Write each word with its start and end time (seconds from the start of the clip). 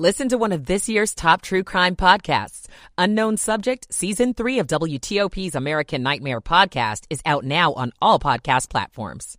Listen 0.00 0.30
to 0.30 0.38
one 0.38 0.52
of 0.52 0.64
this 0.64 0.88
year's 0.88 1.14
top 1.14 1.42
true 1.42 1.62
crime 1.62 1.94
podcasts. 1.94 2.68
Unknown 2.96 3.36
Subject, 3.36 3.86
Season 3.92 4.32
3 4.32 4.60
of 4.60 4.66
WTOP's 4.66 5.54
American 5.54 6.02
Nightmare 6.02 6.40
podcast 6.40 7.04
is 7.10 7.20
out 7.26 7.44
now 7.44 7.74
on 7.74 7.92
all 8.00 8.18
podcast 8.18 8.70
platforms. 8.70 9.36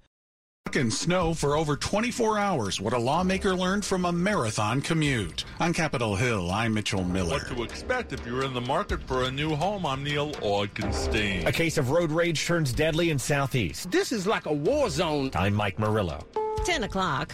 In 0.76 0.92
snow 0.92 1.34
for 1.34 1.58
over 1.58 1.76
24 1.76 2.38
hours. 2.38 2.80
What 2.80 2.94
a 2.94 3.00
lawmaker 3.00 3.56
learned 3.56 3.84
from 3.84 4.06
a 4.06 4.12
marathon 4.12 4.82
commute. 4.82 5.46
On 5.60 5.74
Capitol 5.74 6.16
Hill, 6.16 6.52
I'm 6.52 6.76
Mitchell 6.76 7.04
Miller. 7.04 7.40
What 7.40 7.48
to 7.48 7.64
expect 7.64 8.14
if 8.14 8.24
you're 8.24 8.44
in 8.44 8.54
the 8.54 8.62
market 8.62 9.02
for 9.08 9.24
a 9.24 9.32
new 9.32 9.56
home. 9.56 9.84
I'm 9.88 10.04
Neil 10.04 10.32
Augenstein. 10.44 11.48
A 11.48 11.52
case 11.52 11.80
of 11.80 11.90
road 11.90 12.12
rage 12.12 12.46
turns 12.46 12.72
deadly 12.72 13.10
in 13.10 13.18
Southeast. 13.18 13.90
This 13.90 14.12
is 14.12 14.28
like 14.28 14.46
a 14.46 14.54
war 14.54 14.92
zone. 14.92 15.32
I'm 15.34 15.56
Mike 15.56 15.80
Murillo. 15.80 16.24
10 16.66 16.84
o'clock. 16.84 17.34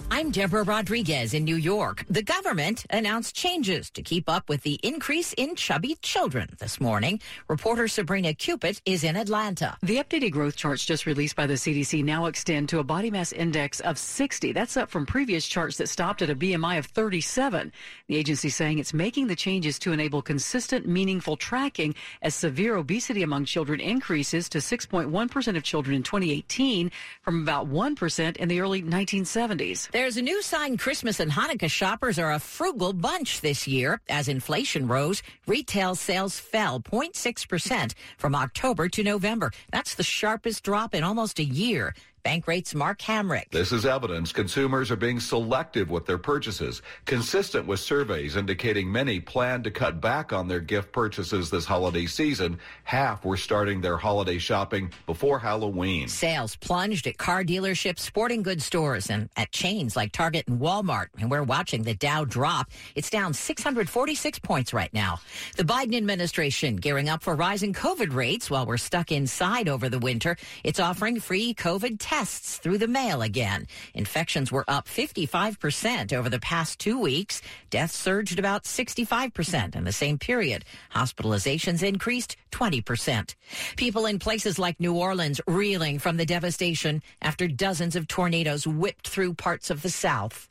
I'm 0.13 0.29
Deborah 0.29 0.63
Rodriguez 0.63 1.33
in 1.33 1.45
New 1.45 1.55
York. 1.55 2.03
The 2.09 2.21
government 2.21 2.85
announced 2.89 3.33
changes 3.33 3.89
to 3.91 4.01
keep 4.01 4.27
up 4.27 4.49
with 4.49 4.61
the 4.63 4.77
increase 4.83 5.31
in 5.31 5.55
chubby 5.55 5.95
children 6.01 6.49
this 6.59 6.81
morning. 6.81 7.21
Reporter 7.47 7.87
Sabrina 7.87 8.33
Cupit 8.33 8.81
is 8.83 9.05
in 9.05 9.15
Atlanta. 9.15 9.77
The 9.81 10.03
updated 10.03 10.31
growth 10.31 10.57
charts 10.57 10.83
just 10.83 11.05
released 11.05 11.37
by 11.37 11.47
the 11.47 11.53
CDC 11.53 12.03
now 12.03 12.25
extend 12.25 12.67
to 12.69 12.79
a 12.79 12.83
body 12.83 13.09
mass 13.09 13.31
index 13.31 13.79
of 13.79 13.97
60. 13.97 14.51
That's 14.51 14.75
up 14.75 14.89
from 14.89 15.05
previous 15.05 15.47
charts 15.47 15.77
that 15.77 15.87
stopped 15.87 16.21
at 16.21 16.29
a 16.29 16.35
BMI 16.35 16.77
of 16.77 16.87
37. 16.87 17.71
The 18.07 18.17
agency 18.17 18.49
saying 18.49 18.79
it's 18.79 18.93
making 18.93 19.27
the 19.27 19.35
changes 19.37 19.79
to 19.79 19.93
enable 19.93 20.21
consistent, 20.21 20.85
meaningful 20.85 21.37
tracking 21.37 21.95
as 22.21 22.35
severe 22.35 22.75
obesity 22.75 23.23
among 23.23 23.45
children 23.45 23.79
increases 23.79 24.49
to 24.49 24.57
6.1% 24.57 25.55
of 25.55 25.63
children 25.63 25.95
in 25.95 26.03
2018 26.03 26.91
from 27.21 27.43
about 27.43 27.69
1% 27.69 28.35
in 28.35 28.49
the 28.49 28.59
early 28.59 28.81
1970s. 28.81 29.89
There's 30.01 30.17
a 30.17 30.21
new 30.23 30.41
sign 30.41 30.77
Christmas 30.77 31.19
and 31.19 31.31
Hanukkah 31.31 31.69
shoppers 31.69 32.17
are 32.17 32.31
a 32.31 32.39
frugal 32.39 32.91
bunch 32.91 33.41
this 33.41 33.67
year. 33.67 34.01
As 34.09 34.27
inflation 34.29 34.87
rose, 34.87 35.21
retail 35.45 35.93
sales 35.93 36.39
fell 36.39 36.79
0.6% 36.79 37.93
from 38.17 38.33
October 38.33 38.89
to 38.89 39.03
November. 39.03 39.51
That's 39.71 39.93
the 39.93 40.01
sharpest 40.01 40.63
drop 40.63 40.95
in 40.95 41.03
almost 41.03 41.37
a 41.37 41.43
year. 41.43 41.93
Bankrate's 42.23 42.75
Mark 42.75 42.99
Hamrick. 42.99 43.49
This 43.49 43.71
is 43.71 43.85
evidence 43.85 44.31
consumers 44.31 44.91
are 44.91 44.95
being 44.95 45.19
selective 45.19 45.89
with 45.89 46.05
their 46.05 46.17
purchases, 46.17 46.81
consistent 47.05 47.65
with 47.65 47.79
surveys 47.79 48.35
indicating 48.35 48.91
many 48.91 49.19
plan 49.19 49.63
to 49.63 49.71
cut 49.71 49.99
back 49.99 50.31
on 50.31 50.47
their 50.47 50.59
gift 50.59 50.91
purchases 50.91 51.49
this 51.49 51.65
holiday 51.65 52.05
season. 52.05 52.59
Half 52.83 53.25
were 53.25 53.37
starting 53.37 53.81
their 53.81 53.97
holiday 53.97 54.37
shopping 54.37 54.91
before 55.05 55.39
Halloween. 55.39 56.07
Sales 56.07 56.55
plunged 56.57 57.07
at 57.07 57.17
car 57.17 57.43
dealerships, 57.43 57.99
sporting 57.99 58.43
goods 58.43 58.65
stores, 58.65 59.09
and 59.09 59.29
at 59.35 59.51
chains 59.51 59.95
like 59.95 60.11
Target 60.11 60.47
and 60.47 60.59
Walmart. 60.59 61.07
And 61.19 61.31
we're 61.31 61.43
watching 61.43 61.83
the 61.83 61.95
Dow 61.95 62.25
drop. 62.25 62.69
It's 62.95 63.09
down 63.09 63.33
646 63.33 64.39
points 64.39 64.73
right 64.73 64.93
now. 64.93 65.19
The 65.57 65.63
Biden 65.63 65.95
administration 65.95 66.75
gearing 66.75 67.09
up 67.09 67.23
for 67.23 67.35
rising 67.35 67.73
COVID 67.73 68.13
rates 68.13 68.49
while 68.49 68.65
we're 68.65 68.77
stuck 68.77 69.11
inside 69.11 69.67
over 69.67 69.89
the 69.89 69.99
winter. 69.99 70.37
It's 70.63 70.79
offering 70.79 71.19
free 71.19 71.53
COVID 71.55 71.97
tests 71.99 72.10
tests 72.11 72.57
through 72.57 72.77
the 72.77 72.89
mail 72.89 73.21
again. 73.21 73.65
Infections 73.93 74.51
were 74.51 74.65
up 74.67 74.85
55% 74.85 76.11
over 76.11 76.29
the 76.29 76.41
past 76.41 76.77
two 76.77 76.99
weeks. 76.99 77.41
Deaths 77.69 77.95
surged 77.95 78.37
about 78.37 78.65
65% 78.65 79.77
in 79.77 79.85
the 79.85 79.93
same 79.93 80.17
period. 80.17 80.65
Hospitalizations 80.93 81.81
increased 81.81 82.35
20%. 82.51 83.35
People 83.77 84.05
in 84.05 84.19
places 84.19 84.59
like 84.59 84.77
New 84.77 84.93
Orleans 84.93 85.39
reeling 85.47 85.99
from 85.99 86.17
the 86.17 86.25
devastation 86.25 87.01
after 87.21 87.47
dozens 87.47 87.95
of 87.95 88.09
tornadoes 88.09 88.67
whipped 88.67 89.07
through 89.07 89.35
parts 89.35 89.69
of 89.69 89.81
the 89.81 89.89
South. 89.89 90.50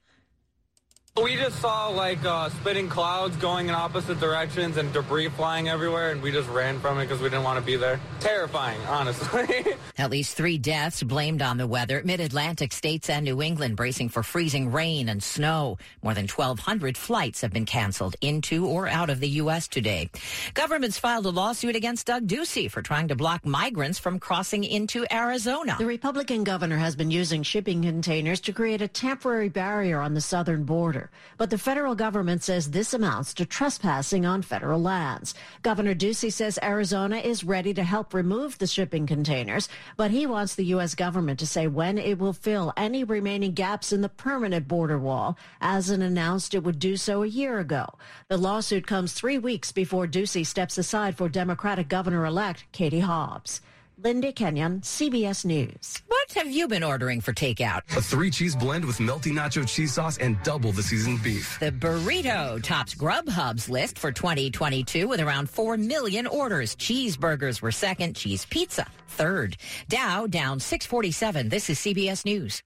We 1.17 1.35
just 1.35 1.59
saw 1.59 1.89
like 1.89 2.25
uh, 2.25 2.49
spitting 2.51 2.89
clouds 2.89 3.37
going 3.37 3.69
in 3.69 3.75
opposite 3.75 4.21
directions 4.21 4.77
and 4.77 4.93
debris 4.93 5.29
flying 5.31 5.69
everywhere, 5.69 6.13
and 6.13 6.23
we 6.23 6.31
just 6.31 6.49
ran 6.49 6.79
from 6.79 6.99
it 6.99 7.03
because 7.03 7.21
we 7.21 7.29
didn't 7.29 7.43
want 7.43 7.59
to 7.59 7.65
be 7.65 7.77
there. 7.77 8.01
Terrifying, 8.21 8.81
honestly. 8.87 9.67
At 9.99 10.11
least 10.11 10.37
three 10.37 10.57
deaths 10.57 11.03
blamed 11.03 11.43
on 11.43 11.59
the 11.59 11.67
weather. 11.67 12.01
Mid 12.05 12.21
Atlantic 12.21 12.73
states 12.73 13.11
and 13.11 13.25
New 13.25 13.43
England 13.43 13.77
bracing 13.77 14.09
for 14.09 14.23
freezing 14.23 14.71
rain 14.71 15.09
and 15.09 15.21
snow. 15.21 15.79
More 16.03 16.15
than 16.15 16.29
1,200 16.29 16.97
flights 16.97 17.41
have 17.41 17.53
been 17.53 17.67
canceled 17.67 18.15
into 18.21 18.67
or 18.67 18.89
out 18.89 19.11
of 19.11 19.19
the 19.19 19.29
U.S. 19.41 19.67
today. 19.67 20.11
Governments 20.55 20.97
filed 20.97 21.27
a 21.27 21.31
lawsuit 21.31 21.75
against 21.75 22.07
Doug 22.07 22.29
Ducey 22.29 22.71
for 22.71 22.83
trying 22.83 23.09
to 23.09 23.17
block 23.17 23.45
migrants 23.45 23.99
from 23.99 24.21
crossing 24.21 24.63
into 24.63 25.07
Arizona. 25.13 25.75
The 25.77 25.87
Republican 25.87 26.45
governor 26.45 26.79
has 26.79 26.95
been 26.95 27.11
using 27.11 27.43
shipping 27.43 27.83
containers 27.83 28.41
to 28.43 28.53
create 28.53 28.81
a 28.81 28.89
temporary 28.89 29.49
barrier 29.49 30.01
on 30.01 30.15
the 30.15 30.21
southern 30.21 30.63
border. 30.63 31.00
But 31.39 31.51
the 31.51 31.57
federal 31.57 31.95
government 31.95 32.43
says 32.43 32.71
this 32.71 32.93
amounts 32.93 33.33
to 33.35 33.47
trespassing 33.47 34.27
on 34.27 34.43
federal 34.43 34.83
lands. 34.83 35.35
Governor 35.63 35.95
Ducey 35.95 36.33
says 36.33 36.59
Arizona 36.63 37.17
is 37.17 37.45
ready 37.45 37.73
to 37.75 37.85
help 37.85 38.13
remove 38.13 38.59
the 38.59 38.67
shipping 38.67 39.07
containers, 39.07 39.69
but 39.97 40.11
he 40.11 40.27
wants 40.27 40.55
the 40.55 40.67
U.S. 40.67 40.95
government 40.95 41.39
to 41.39 41.47
say 41.47 41.67
when 41.67 41.97
it 41.97 42.19
will 42.19 42.33
fill 42.33 42.73
any 42.77 43.05
remaining 43.05 43.53
gaps 43.53 43.93
in 43.93 44.03
the 44.03 44.09
permanent 44.09 44.69
border 44.69 44.99
wall, 44.99 45.39
as 45.61 45.89
it 45.91 46.01
announced 46.01 46.55
it 46.55 46.65
would 46.65 46.79
do 46.79 46.97
so 46.97 47.23
a 47.23 47.29
year 47.29 47.59
ago. 47.59 47.87
The 48.29 48.37
lawsuit 48.37 48.87
comes 48.87 49.13
three 49.13 49.39
weeks 49.39 49.73
before 49.73 50.07
Ducey 50.07 50.45
steps 50.45 50.77
aside 50.77 51.17
for 51.17 51.29
Democratic 51.29 51.89
governor-elect 51.89 52.65
Katie 52.73 53.01
Hobbs. 53.01 53.61
Linda 54.03 54.33
Kenyon, 54.33 54.81
CBS 54.81 55.45
News. 55.45 56.03
What 56.07 56.33
have 56.33 56.51
you 56.51 56.69
been 56.69 56.83
ordering 56.83 57.21
for 57.21 57.33
takeout? 57.33 57.81
A 57.97 58.01
three 58.01 58.31
cheese 58.31 58.57
blend 58.57 58.85
with 58.85 58.99
melty 58.99 59.33
nacho 59.33 59.69
cheese 59.69 59.93
sauce 59.93 60.17
and 60.19 60.43
double 60.43 60.73
the 60.73 60.83
seasoned 60.83 61.23
beef. 61.23 61.59
The 61.61 61.73
burrito 61.73 62.63
tops 62.63 62.95
Grubhub's 62.95 63.69
list 63.69 63.99
for 63.99 64.11
2022 64.11 65.07
with 65.07 65.21
around 65.21 65.51
4 65.51 65.77
million 65.77 66.27
orders. 66.27 66.75
Cheeseburgers 66.77 67.61
were 67.61 67.73
second, 67.73 68.17
cheese 68.17 68.47
pizza 68.47 68.87
third. 69.09 69.57
Dow 69.89 70.27
down 70.27 70.61
647. 70.61 71.49
This 71.49 71.69
is 71.69 71.79
CBS 71.79 72.25
News. 72.25 72.63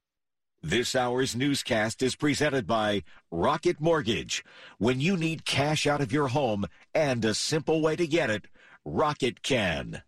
This 0.62 0.95
hour's 0.95 1.34
newscast 1.37 2.03
is 2.03 2.16
presented 2.16 2.66
by 2.66 3.03
Rocket 3.31 3.81
Mortgage. 3.81 4.45
When 4.78 5.01
you 5.01 5.16
need 5.16 5.45
cash 5.45 5.87
out 5.87 6.01
of 6.01 6.12
your 6.12 6.28
home 6.28 6.65
and 6.95 7.25
a 7.25 7.34
simple 7.34 7.83
way 7.83 7.97
to 7.97 8.06
get 8.06 8.31
it, 8.31 8.47
Rocket 8.84 9.43
can. 9.43 10.03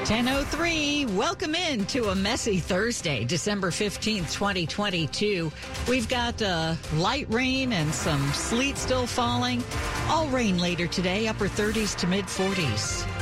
1003, 0.00 1.04
welcome 1.14 1.54
in 1.54 1.84
to 1.84 2.08
a 2.08 2.14
messy 2.14 2.58
Thursday, 2.58 3.22
December 3.22 3.70
15th, 3.70 4.32
2022. 4.32 5.52
We've 5.86 6.08
got 6.08 6.40
uh, 6.40 6.74
light 6.94 7.26
rain 7.28 7.74
and 7.74 7.92
some 7.92 8.26
sleet 8.32 8.78
still 8.78 9.06
falling. 9.06 9.62
All 10.08 10.26
rain 10.28 10.56
later 10.56 10.86
today, 10.86 11.28
upper 11.28 11.48
30s 11.48 11.94
to 11.98 12.06
mid 12.06 12.24
40s. 12.24 13.19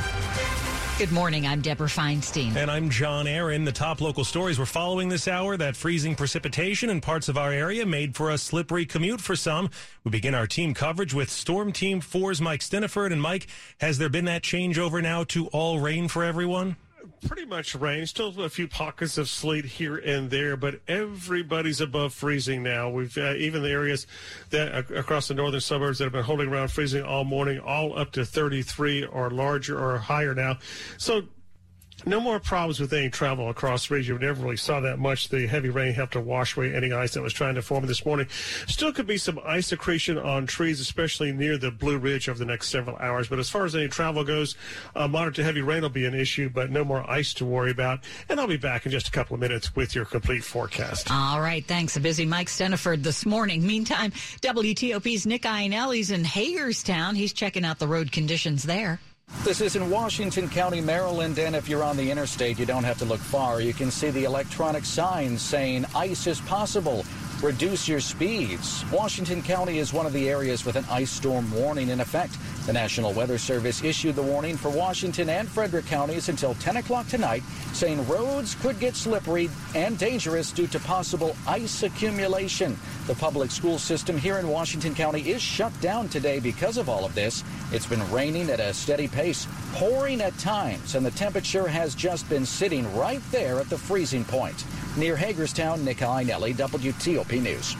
Good 0.99 1.13
morning. 1.13 1.47
I'm 1.47 1.61
Deborah 1.61 1.87
Feinstein. 1.87 2.57
And 2.57 2.69
I'm 2.69 2.89
John 2.89 3.25
Aaron. 3.25 3.63
The 3.63 3.71
top 3.71 4.01
local 4.01 4.25
stories 4.25 4.59
we're 4.59 4.65
following 4.65 5.07
this 5.07 5.29
hour 5.29 5.55
that 5.55 5.77
freezing 5.77 6.13
precipitation 6.13 6.89
in 6.89 6.99
parts 6.99 7.29
of 7.29 7.37
our 7.37 7.53
area 7.53 7.85
made 7.85 8.17
for 8.17 8.31
a 8.31 8.37
slippery 8.37 8.85
commute 8.85 9.21
for 9.21 9.33
some. 9.33 9.69
We 10.03 10.11
begin 10.11 10.35
our 10.35 10.45
team 10.45 10.73
coverage 10.73 11.13
with 11.13 11.29
Storm 11.29 11.71
Team 11.71 12.01
4's 12.01 12.41
Mike 12.41 12.59
Stinneford. 12.59 13.13
And 13.13 13.21
Mike, 13.21 13.47
has 13.79 13.97
there 13.97 14.09
been 14.09 14.25
that 14.25 14.41
changeover 14.41 15.01
now 15.01 15.23
to 15.23 15.47
all 15.47 15.79
rain 15.79 16.09
for 16.09 16.25
everyone? 16.25 16.75
Pretty 17.21 17.45
much 17.45 17.75
rain. 17.75 18.05
Still 18.05 18.41
a 18.41 18.49
few 18.49 18.67
pockets 18.67 19.17
of 19.17 19.29
sleet 19.29 19.65
here 19.65 19.97
and 19.97 20.29
there, 20.29 20.55
but 20.55 20.81
everybody's 20.87 21.81
above 21.81 22.13
freezing 22.13 22.63
now. 22.63 22.89
We've 22.89 23.17
uh, 23.17 23.33
even 23.35 23.61
the 23.61 23.69
areas 23.69 24.07
that 24.49 24.73
uh, 24.73 24.95
across 24.95 25.27
the 25.27 25.33
northern 25.33 25.61
suburbs 25.61 25.97
that 25.97 26.05
have 26.05 26.13
been 26.13 26.23
holding 26.23 26.49
around 26.49 26.71
freezing 26.71 27.03
all 27.03 27.23
morning, 27.23 27.59
all 27.59 27.97
up 27.97 28.11
to 28.13 28.25
33 28.25 29.05
or 29.05 29.29
larger 29.29 29.79
or 29.79 29.97
higher 29.97 30.33
now. 30.33 30.57
So 30.97 31.23
no 32.05 32.19
more 32.19 32.39
problems 32.39 32.79
with 32.79 32.93
any 32.93 33.09
travel 33.09 33.49
across 33.49 33.87
the 33.87 33.95
region. 33.95 34.19
We 34.19 34.25
never 34.25 34.41
really 34.41 34.57
saw 34.57 34.79
that 34.81 34.99
much. 34.99 35.29
The 35.29 35.47
heavy 35.47 35.69
rain 35.69 35.93
helped 35.93 36.13
to 36.13 36.21
wash 36.21 36.55
away 36.55 36.73
any 36.73 36.91
ice 36.91 37.13
that 37.13 37.21
was 37.21 37.33
trying 37.33 37.55
to 37.55 37.61
form 37.61 37.85
this 37.85 38.05
morning. 38.05 38.27
Still 38.67 38.91
could 38.93 39.07
be 39.07 39.17
some 39.17 39.39
ice 39.45 39.71
accretion 39.71 40.17
on 40.17 40.45
trees, 40.45 40.79
especially 40.79 41.31
near 41.31 41.57
the 41.57 41.71
Blue 41.71 41.97
Ridge 41.97 42.29
over 42.29 42.39
the 42.39 42.45
next 42.45 42.69
several 42.69 42.97
hours. 42.97 43.27
But 43.27 43.39
as 43.39 43.49
far 43.49 43.65
as 43.65 43.75
any 43.75 43.87
travel 43.87 44.23
goes, 44.23 44.55
uh, 44.95 45.07
moderate 45.07 45.35
to 45.35 45.43
heavy 45.43 45.61
rain 45.61 45.81
will 45.81 45.89
be 45.89 46.05
an 46.05 46.13
issue, 46.13 46.49
but 46.49 46.69
no 46.71 46.83
more 46.83 47.09
ice 47.09 47.33
to 47.35 47.45
worry 47.45 47.71
about. 47.71 47.99
And 48.29 48.39
I'll 48.39 48.47
be 48.47 48.57
back 48.57 48.85
in 48.85 48.91
just 48.91 49.07
a 49.07 49.11
couple 49.11 49.33
of 49.33 49.39
minutes 49.39 49.75
with 49.75 49.95
your 49.95 50.05
complete 50.05 50.43
forecast. 50.43 51.11
All 51.11 51.41
right. 51.41 51.65
Thanks. 51.65 51.95
A 51.97 51.99
busy 51.99 52.25
Mike 52.25 52.47
Stinneford 52.47 53.03
this 53.03 53.25
morning. 53.25 53.65
Meantime, 53.65 54.11
WTOP's 54.11 55.25
Nick 55.25 55.43
Iannelli's 55.43 56.11
in 56.11 56.23
Hagerstown. 56.23 57.15
He's 57.15 57.33
checking 57.33 57.65
out 57.65 57.79
the 57.79 57.87
road 57.87 58.11
conditions 58.11 58.63
there. 58.63 58.99
This 59.43 59.61
is 59.61 59.77
in 59.77 59.89
Washington 59.89 60.49
County, 60.49 60.81
Maryland, 60.81 61.39
and 61.39 61.55
if 61.55 61.69
you're 61.69 61.83
on 61.83 61.95
the 61.95 62.11
interstate, 62.11 62.59
you 62.59 62.65
don't 62.65 62.83
have 62.83 62.97
to 62.97 63.05
look 63.05 63.21
far. 63.21 63.61
You 63.61 63.73
can 63.73 63.89
see 63.89 64.09
the 64.09 64.25
electronic 64.25 64.83
signs 64.83 65.41
saying 65.41 65.85
ice 65.95 66.27
is 66.27 66.41
possible. 66.41 67.05
reduce 67.41 67.87
your 67.87 68.01
speeds. 68.01 68.83
Washington 68.91 69.41
County 69.41 69.79
is 69.79 69.93
one 69.93 70.05
of 70.05 70.11
the 70.11 70.29
areas 70.29 70.65
with 70.65 70.75
an 70.75 70.85
ice 70.89 71.09
storm 71.09 71.49
warning 71.53 71.87
in 71.87 72.01
effect. 72.01 72.35
The 72.65 72.73
National 72.73 73.13
Weather 73.13 73.37
Service 73.37 73.83
issued 73.83 74.15
the 74.15 74.21
warning 74.21 74.55
for 74.55 74.69
Washington 74.69 75.29
and 75.29 75.47
Frederick 75.49 75.85
counties 75.85 76.29
until 76.29 76.53
10 76.55 76.77
o'clock 76.77 77.07
tonight, 77.07 77.41
saying 77.73 78.07
roads 78.07 78.55
could 78.55 78.79
get 78.79 78.95
slippery 78.95 79.49
and 79.73 79.97
dangerous 79.97 80.51
due 80.51 80.67
to 80.67 80.79
possible 80.79 81.35
ice 81.47 81.81
accumulation. 81.83 82.77
The 83.07 83.15
public 83.15 83.49
school 83.49 83.79
system 83.79 84.17
here 84.17 84.37
in 84.37 84.47
Washington 84.47 84.93
County 84.93 85.31
is 85.31 85.41
shut 85.41 85.71
down 85.81 86.09
today 86.09 86.39
because 86.39 86.77
of 86.77 86.89
all 86.89 87.05
of 87.05 87.15
this. 87.15 87.43
It's 87.71 87.87
been 87.87 88.07
raining 88.11 88.49
at 88.49 88.59
a 88.59 88.73
steady 88.73 89.07
pace, 89.07 89.47
pouring 89.73 90.21
at 90.21 90.37
times, 90.37 90.95
and 90.95 91.05
the 91.05 91.11
temperature 91.11 91.67
has 91.67 91.95
just 91.95 92.29
been 92.29 92.45
sitting 92.45 92.95
right 92.95 93.21
there 93.31 93.59
at 93.59 93.69
the 93.69 93.77
freezing 93.77 94.25
point. 94.25 94.63
Near 94.95 95.15
Hagerstown, 95.15 95.83
Nick 95.83 95.97
Iannelli, 95.97 96.53
WTOP 96.55 97.41
News. 97.41 97.75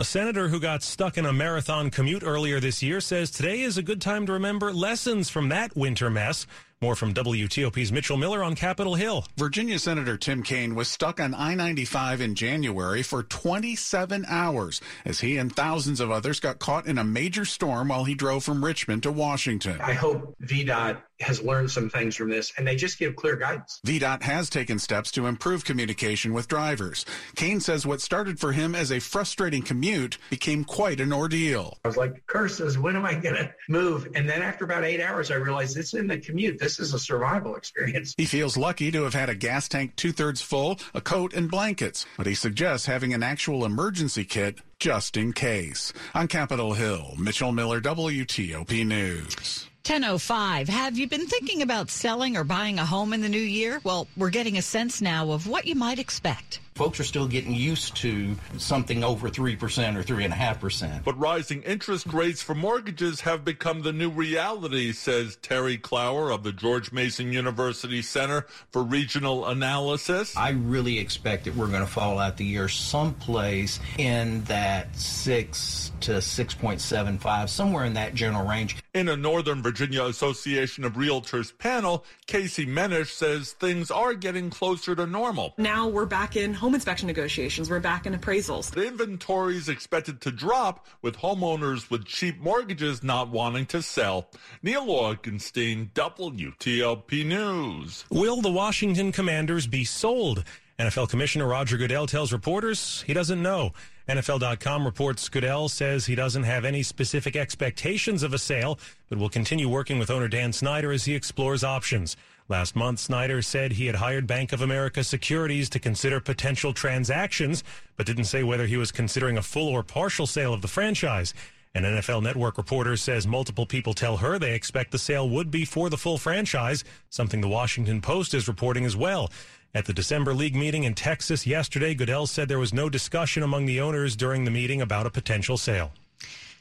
A 0.00 0.04
senator 0.04 0.48
who 0.48 0.60
got 0.60 0.82
stuck 0.82 1.18
in 1.18 1.26
a 1.26 1.32
marathon 1.32 1.90
commute 1.90 2.22
earlier 2.24 2.58
this 2.58 2.82
year 2.82 3.02
says 3.02 3.30
today 3.30 3.60
is 3.60 3.76
a 3.76 3.82
good 3.82 4.00
time 4.00 4.24
to 4.24 4.32
remember 4.32 4.72
lessons 4.72 5.28
from 5.28 5.50
that 5.50 5.76
winter 5.76 6.08
mess. 6.08 6.46
More 6.82 6.96
from 6.96 7.12
WTOP's 7.12 7.92
Mitchell 7.92 8.16
Miller 8.16 8.42
on 8.42 8.54
Capitol 8.54 8.94
Hill. 8.94 9.26
Virginia 9.36 9.78
Senator 9.78 10.16
Tim 10.16 10.42
Kaine 10.42 10.74
was 10.74 10.88
stuck 10.88 11.20
on 11.20 11.34
I 11.34 11.54
95 11.54 12.22
in 12.22 12.34
January 12.34 13.02
for 13.02 13.22
27 13.22 14.24
hours 14.26 14.80
as 15.04 15.20
he 15.20 15.36
and 15.36 15.54
thousands 15.54 16.00
of 16.00 16.10
others 16.10 16.40
got 16.40 16.58
caught 16.58 16.86
in 16.86 16.96
a 16.96 17.04
major 17.04 17.44
storm 17.44 17.88
while 17.88 18.04
he 18.04 18.14
drove 18.14 18.44
from 18.44 18.64
Richmond 18.64 19.02
to 19.02 19.12
Washington. 19.12 19.78
I 19.78 19.92
hope 19.92 20.34
VDOT 20.42 21.02
has 21.20 21.42
learned 21.42 21.70
some 21.70 21.90
things 21.90 22.16
from 22.16 22.30
this 22.30 22.50
and 22.56 22.66
they 22.66 22.76
just 22.76 22.98
give 22.98 23.14
clear 23.14 23.36
guidance. 23.36 23.78
VDOT 23.86 24.22
has 24.22 24.48
taken 24.48 24.78
steps 24.78 25.10
to 25.10 25.26
improve 25.26 25.66
communication 25.66 26.32
with 26.32 26.48
drivers. 26.48 27.04
Kaine 27.36 27.60
says 27.60 27.84
what 27.84 28.00
started 28.00 28.40
for 28.40 28.52
him 28.52 28.74
as 28.74 28.90
a 28.90 29.00
frustrating 29.00 29.60
commute 29.60 30.16
became 30.30 30.64
quite 30.64 30.98
an 30.98 31.12
ordeal. 31.12 31.76
I 31.84 31.88
was 31.88 31.98
like, 31.98 32.26
curses, 32.26 32.78
when 32.78 32.96
am 32.96 33.04
I 33.04 33.16
going 33.16 33.34
to 33.34 33.52
move? 33.68 34.08
And 34.14 34.26
then 34.26 34.40
after 34.40 34.64
about 34.64 34.84
eight 34.84 35.02
hours, 35.02 35.30
I 35.30 35.34
realized 35.34 35.76
this 35.76 35.92
isn't 35.92 36.10
a 36.10 36.18
commute. 36.18 36.58
This 36.58 36.69
is 36.78 36.94
a 36.94 36.98
survival 36.98 37.56
experience. 37.56 38.14
He 38.16 38.26
feels 38.26 38.56
lucky 38.56 38.90
to 38.90 39.02
have 39.04 39.14
had 39.14 39.28
a 39.28 39.34
gas 39.34 39.68
tank 39.68 39.96
two 39.96 40.12
thirds 40.12 40.40
full, 40.42 40.78
a 40.94 41.00
coat, 41.00 41.32
and 41.34 41.50
blankets, 41.50 42.06
but 42.16 42.26
he 42.26 42.34
suggests 42.34 42.86
having 42.86 43.12
an 43.14 43.22
actual 43.22 43.64
emergency 43.64 44.24
kit 44.24 44.58
just 44.78 45.16
in 45.16 45.32
case. 45.32 45.92
On 46.14 46.28
Capitol 46.28 46.74
Hill, 46.74 47.14
Mitchell 47.18 47.52
Miller, 47.52 47.80
WTOP 47.80 48.86
News. 48.86 49.66
1005. 49.86 50.68
Have 50.68 50.98
you 50.98 51.08
been 51.08 51.26
thinking 51.26 51.62
about 51.62 51.90
selling 51.90 52.36
or 52.36 52.44
buying 52.44 52.78
a 52.78 52.84
home 52.84 53.14
in 53.14 53.22
the 53.22 53.28
new 53.30 53.38
year? 53.38 53.80
Well, 53.82 54.06
we're 54.16 54.30
getting 54.30 54.58
a 54.58 54.62
sense 54.62 55.00
now 55.00 55.32
of 55.32 55.46
what 55.46 55.66
you 55.66 55.74
might 55.74 55.98
expect. 55.98 56.60
Folks 56.74 56.98
are 56.98 57.04
still 57.04 57.28
getting 57.28 57.54
used 57.54 57.94
to 57.96 58.36
something 58.56 59.04
over 59.04 59.28
3% 59.28 59.54
or 59.96 60.02
3.5%. 60.02 61.04
But 61.04 61.18
rising 61.18 61.62
interest 61.62 62.06
rates 62.06 62.40
for 62.40 62.54
mortgages 62.54 63.20
have 63.20 63.44
become 63.44 63.82
the 63.82 63.92
new 63.92 64.08
reality, 64.08 64.92
says 64.92 65.36
Terry 65.42 65.76
Clower 65.76 66.30
of 66.30 66.42
the 66.42 66.52
George 66.52 66.90
Mason 66.90 67.32
University 67.32 68.00
Center 68.00 68.46
for 68.70 68.82
Regional 68.82 69.46
Analysis. 69.46 70.34
I 70.36 70.50
really 70.50 70.98
expect 70.98 71.44
that 71.44 71.54
we're 71.54 71.66
going 71.66 71.84
to 71.84 71.90
fall 71.90 72.18
out 72.18 72.38
the 72.38 72.46
year 72.46 72.68
someplace 72.68 73.78
in 73.98 74.42
that 74.44 74.96
6 74.96 75.92
to 76.00 76.12
6.75, 76.12 77.48
somewhere 77.50 77.84
in 77.84 77.92
that 77.94 78.14
general 78.14 78.46
range. 78.46 78.76
In 78.94 79.08
a 79.08 79.16
Northern 79.16 79.62
Virginia 79.62 80.04
Association 80.04 80.84
of 80.84 80.94
Realtors 80.94 81.56
panel, 81.56 82.04
Casey 82.26 82.64
Menish 82.64 83.10
says 83.10 83.52
things 83.52 83.90
are 83.90 84.14
getting 84.14 84.48
closer 84.48 84.94
to 84.94 85.06
normal. 85.06 85.52
Now 85.58 85.86
we're 85.86 86.06
back 86.06 86.36
in 86.36 86.54
home 86.54 86.69
inspection 86.74 87.06
negotiations. 87.06 87.70
We're 87.70 87.80
back 87.80 88.06
in 88.06 88.14
appraisals. 88.14 88.70
The 88.70 88.86
inventory 88.86 89.56
is 89.56 89.68
expected 89.68 90.20
to 90.22 90.30
drop 90.30 90.86
with 91.02 91.16
homeowners 91.16 91.90
with 91.90 92.04
cheap 92.04 92.38
mortgages 92.38 93.02
not 93.02 93.30
wanting 93.30 93.66
to 93.66 93.82
sell. 93.82 94.30
Neil 94.62 94.86
Augenstein, 94.86 95.90
WTOP 95.92 97.24
News. 97.24 98.04
Will 98.10 98.40
the 98.40 98.50
Washington 98.50 99.12
Commanders 99.12 99.66
be 99.66 99.84
sold? 99.84 100.44
NFL 100.78 101.10
Commissioner 101.10 101.46
Roger 101.46 101.76
Goodell 101.76 102.06
tells 102.06 102.32
reporters 102.32 103.02
he 103.06 103.12
doesn't 103.12 103.42
know. 103.42 103.72
NFL.com 104.08 104.84
reports 104.84 105.28
Goodell 105.28 105.68
says 105.68 106.06
he 106.06 106.14
doesn't 106.14 106.42
have 106.44 106.64
any 106.64 106.82
specific 106.82 107.36
expectations 107.36 108.22
of 108.22 108.32
a 108.32 108.38
sale, 108.38 108.78
but 109.08 109.18
will 109.18 109.28
continue 109.28 109.68
working 109.68 109.98
with 109.98 110.10
owner 110.10 110.26
Dan 110.26 110.52
Snyder 110.52 110.90
as 110.90 111.04
he 111.04 111.14
explores 111.14 111.62
options. 111.62 112.16
Last 112.50 112.74
month, 112.74 112.98
Snyder 112.98 113.42
said 113.42 113.70
he 113.70 113.86
had 113.86 113.94
hired 113.94 114.26
Bank 114.26 114.52
of 114.52 114.60
America 114.60 115.04
Securities 115.04 115.70
to 115.70 115.78
consider 115.78 116.18
potential 116.18 116.72
transactions, 116.72 117.62
but 117.96 118.06
didn't 118.06 118.24
say 118.24 118.42
whether 118.42 118.66
he 118.66 118.76
was 118.76 118.90
considering 118.90 119.38
a 119.38 119.42
full 119.42 119.68
or 119.68 119.84
partial 119.84 120.26
sale 120.26 120.52
of 120.52 120.60
the 120.60 120.66
franchise. 120.66 121.32
An 121.76 121.84
NFL 121.84 122.24
Network 122.24 122.58
reporter 122.58 122.96
says 122.96 123.24
multiple 123.24 123.66
people 123.66 123.94
tell 123.94 124.16
her 124.16 124.36
they 124.36 124.52
expect 124.52 124.90
the 124.90 124.98
sale 124.98 125.30
would 125.30 125.52
be 125.52 125.64
for 125.64 125.88
the 125.88 125.96
full 125.96 126.18
franchise, 126.18 126.82
something 127.08 127.40
the 127.40 127.46
Washington 127.46 128.00
Post 128.00 128.34
is 128.34 128.48
reporting 128.48 128.84
as 128.84 128.96
well. 128.96 129.30
At 129.72 129.84
the 129.84 129.92
December 129.92 130.34
league 130.34 130.56
meeting 130.56 130.82
in 130.82 130.94
Texas 130.94 131.46
yesterday, 131.46 131.94
Goodell 131.94 132.26
said 132.26 132.48
there 132.48 132.58
was 132.58 132.74
no 132.74 132.88
discussion 132.88 133.44
among 133.44 133.66
the 133.66 133.80
owners 133.80 134.16
during 134.16 134.44
the 134.44 134.50
meeting 134.50 134.82
about 134.82 135.06
a 135.06 135.10
potential 135.10 135.56
sale. 135.56 135.92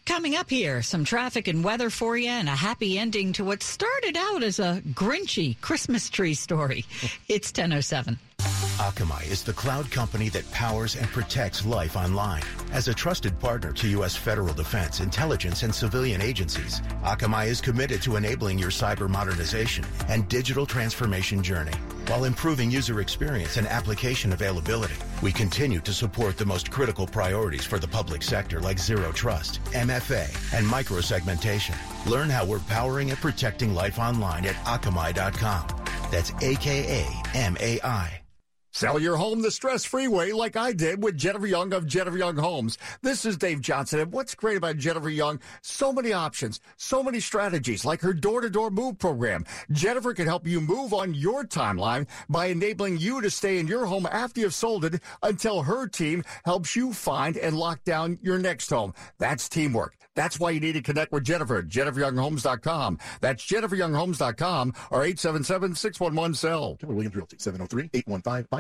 Coming 0.10 0.36
up 0.36 0.50
here, 0.50 0.82
some 0.82 1.04
traffic 1.04 1.48
and 1.48 1.64
weather 1.64 1.92
for 1.92 2.18
you 2.18 2.30
and 2.30 2.50
a 2.50 2.56
happy 2.56 2.98
ending 2.98 3.32
to 3.34 3.46
what 3.46 3.62
started 3.62 4.18
out 4.18 4.42
as 4.42 4.58
a 4.58 4.82
grinchy 4.96 5.62
Christmas 5.62 6.10
tree 6.10 6.34
story. 6.34 6.84
It's 7.30 7.50
1007. 7.50 8.18
Akamai 8.80 9.30
is 9.30 9.44
the 9.44 9.54
cloud 9.54 9.92
company 9.92 10.30
that 10.30 10.52
powers 10.52 10.96
and 10.96 11.08
protects 11.10 11.64
life 11.64 11.96
online. 11.96 12.42
As 12.72 12.88
a 12.88 12.94
trusted 12.94 13.40
partner 13.40 13.72
to 13.74 13.88
U.S. 14.00 14.16
federal 14.16 14.56
defense, 14.56 15.00
intelligence, 15.00 15.62
and 15.62 15.74
civilian 15.74 16.24
agencies, 16.24 16.82
Akamai 17.04 17.46
is 17.46 17.62
committed 17.62 18.02
to 18.02 18.16
enabling 18.16 18.58
your 18.58 18.72
cyber 18.72 19.08
modernization 19.08 19.86
and 20.08 20.28
digital 20.28 20.66
transformation 20.66 21.44
journey. 21.44 21.76
While 22.10 22.24
improving 22.24 22.72
user 22.72 23.02
experience 23.02 23.58
and 23.58 23.68
application 23.68 24.34
availability, 24.34 24.96
we 25.22 25.32
continue 25.32 25.80
to 25.82 25.94
support 25.94 26.38
the 26.38 26.46
most 26.46 26.72
critical 26.72 27.06
priorities 27.06 27.68
for 27.68 27.78
the 27.78 27.88
public 27.88 28.24
sector 28.24 28.60
like 28.60 28.80
zero 28.80 29.12
trust, 29.12 29.64
MFA, 29.74 30.26
and 30.58 30.66
microsegmentation. 30.66 31.76
Learn 32.10 32.32
how 32.32 32.46
we're 32.46 32.62
powering 32.62 33.12
and 33.12 33.20
protecting 33.20 33.76
life 33.76 34.00
online 34.00 34.48
at 34.48 34.56
akamai.com. 34.66 35.68
That's 36.10 36.32
A-K-A-M-A-I. 36.42 38.19
Sell 38.80 38.98
your 38.98 39.18
home 39.18 39.42
the 39.42 39.52
stress-free 39.52 40.08
way 40.08 40.32
like 40.32 40.56
I 40.56 40.72
did 40.72 41.04
with 41.04 41.18
Jennifer 41.18 41.46
Young 41.46 41.74
of 41.74 41.86
Jennifer 41.86 42.18
Young 42.18 42.38
Homes. 42.38 42.78
This 43.02 43.26
is 43.26 43.36
Dave 43.36 43.60
Johnson. 43.60 44.00
And 44.00 44.14
what's 44.14 44.34
great 44.36 44.56
about 44.56 44.78
Jennifer 44.78 45.10
Young? 45.10 45.42
So 45.62 45.92
many 45.92 46.14
options, 46.14 46.62
so 46.78 47.04
many 47.04 47.20
strategies 47.20 47.84
like 47.84 48.00
her 48.00 48.14
door-to-door 48.14 48.70
move 48.70 48.98
program. 48.98 49.44
Jennifer 49.70 50.14
can 50.14 50.28
help 50.28 50.48
you 50.48 50.62
move 50.62 50.94
on 50.94 51.14
your 51.14 51.44
timeline 51.44 52.08
by 52.30 52.46
enabling 52.46 53.00
you 53.00 53.20
to 53.20 53.30
stay 53.30 53.60
in 53.60 53.68
your 53.68 53.86
home 53.86 54.08
after 54.10 54.40
you've 54.40 54.54
sold 54.54 54.86
it 54.86 55.02
until 55.24 55.64
her 55.64 55.86
team 55.86 56.24
helps 56.46 56.74
you 56.74 56.94
find 56.94 57.36
and 57.36 57.58
lock 57.58 57.84
down 57.84 58.18
your 58.22 58.40
next 58.40 58.70
home. 58.70 58.94
That's 59.18 59.50
teamwork. 59.50 59.98
That's 60.16 60.40
why 60.40 60.52
you 60.52 60.60
need 60.60 60.74
to 60.74 60.82
connect 60.82 61.12
with 61.12 61.24
Jennifer 61.24 61.58
at 61.60 61.68
jenniferyounghomes.com. 61.68 62.98
That's 63.22 63.46
jenniferyounghomes.com 63.46 64.74
or 64.92 65.04
877-611-SELL. 65.04 66.78
Keller 66.78 66.94
Williams 66.94 67.16
Realty, 67.16 67.38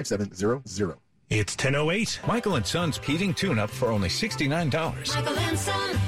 703-815-5700. 0.10 0.98
It's 1.30 1.54
1008. 1.56 2.22
Michael 2.26 2.56
and 2.56 2.66
Son's 2.66 2.98
heating 2.98 3.36
tune-up 3.36 3.70
for 3.70 3.90
only 3.90 4.10
$69. 4.10 5.16
Michael 5.16 5.38
and 5.38 5.60
Son. 5.60 6.00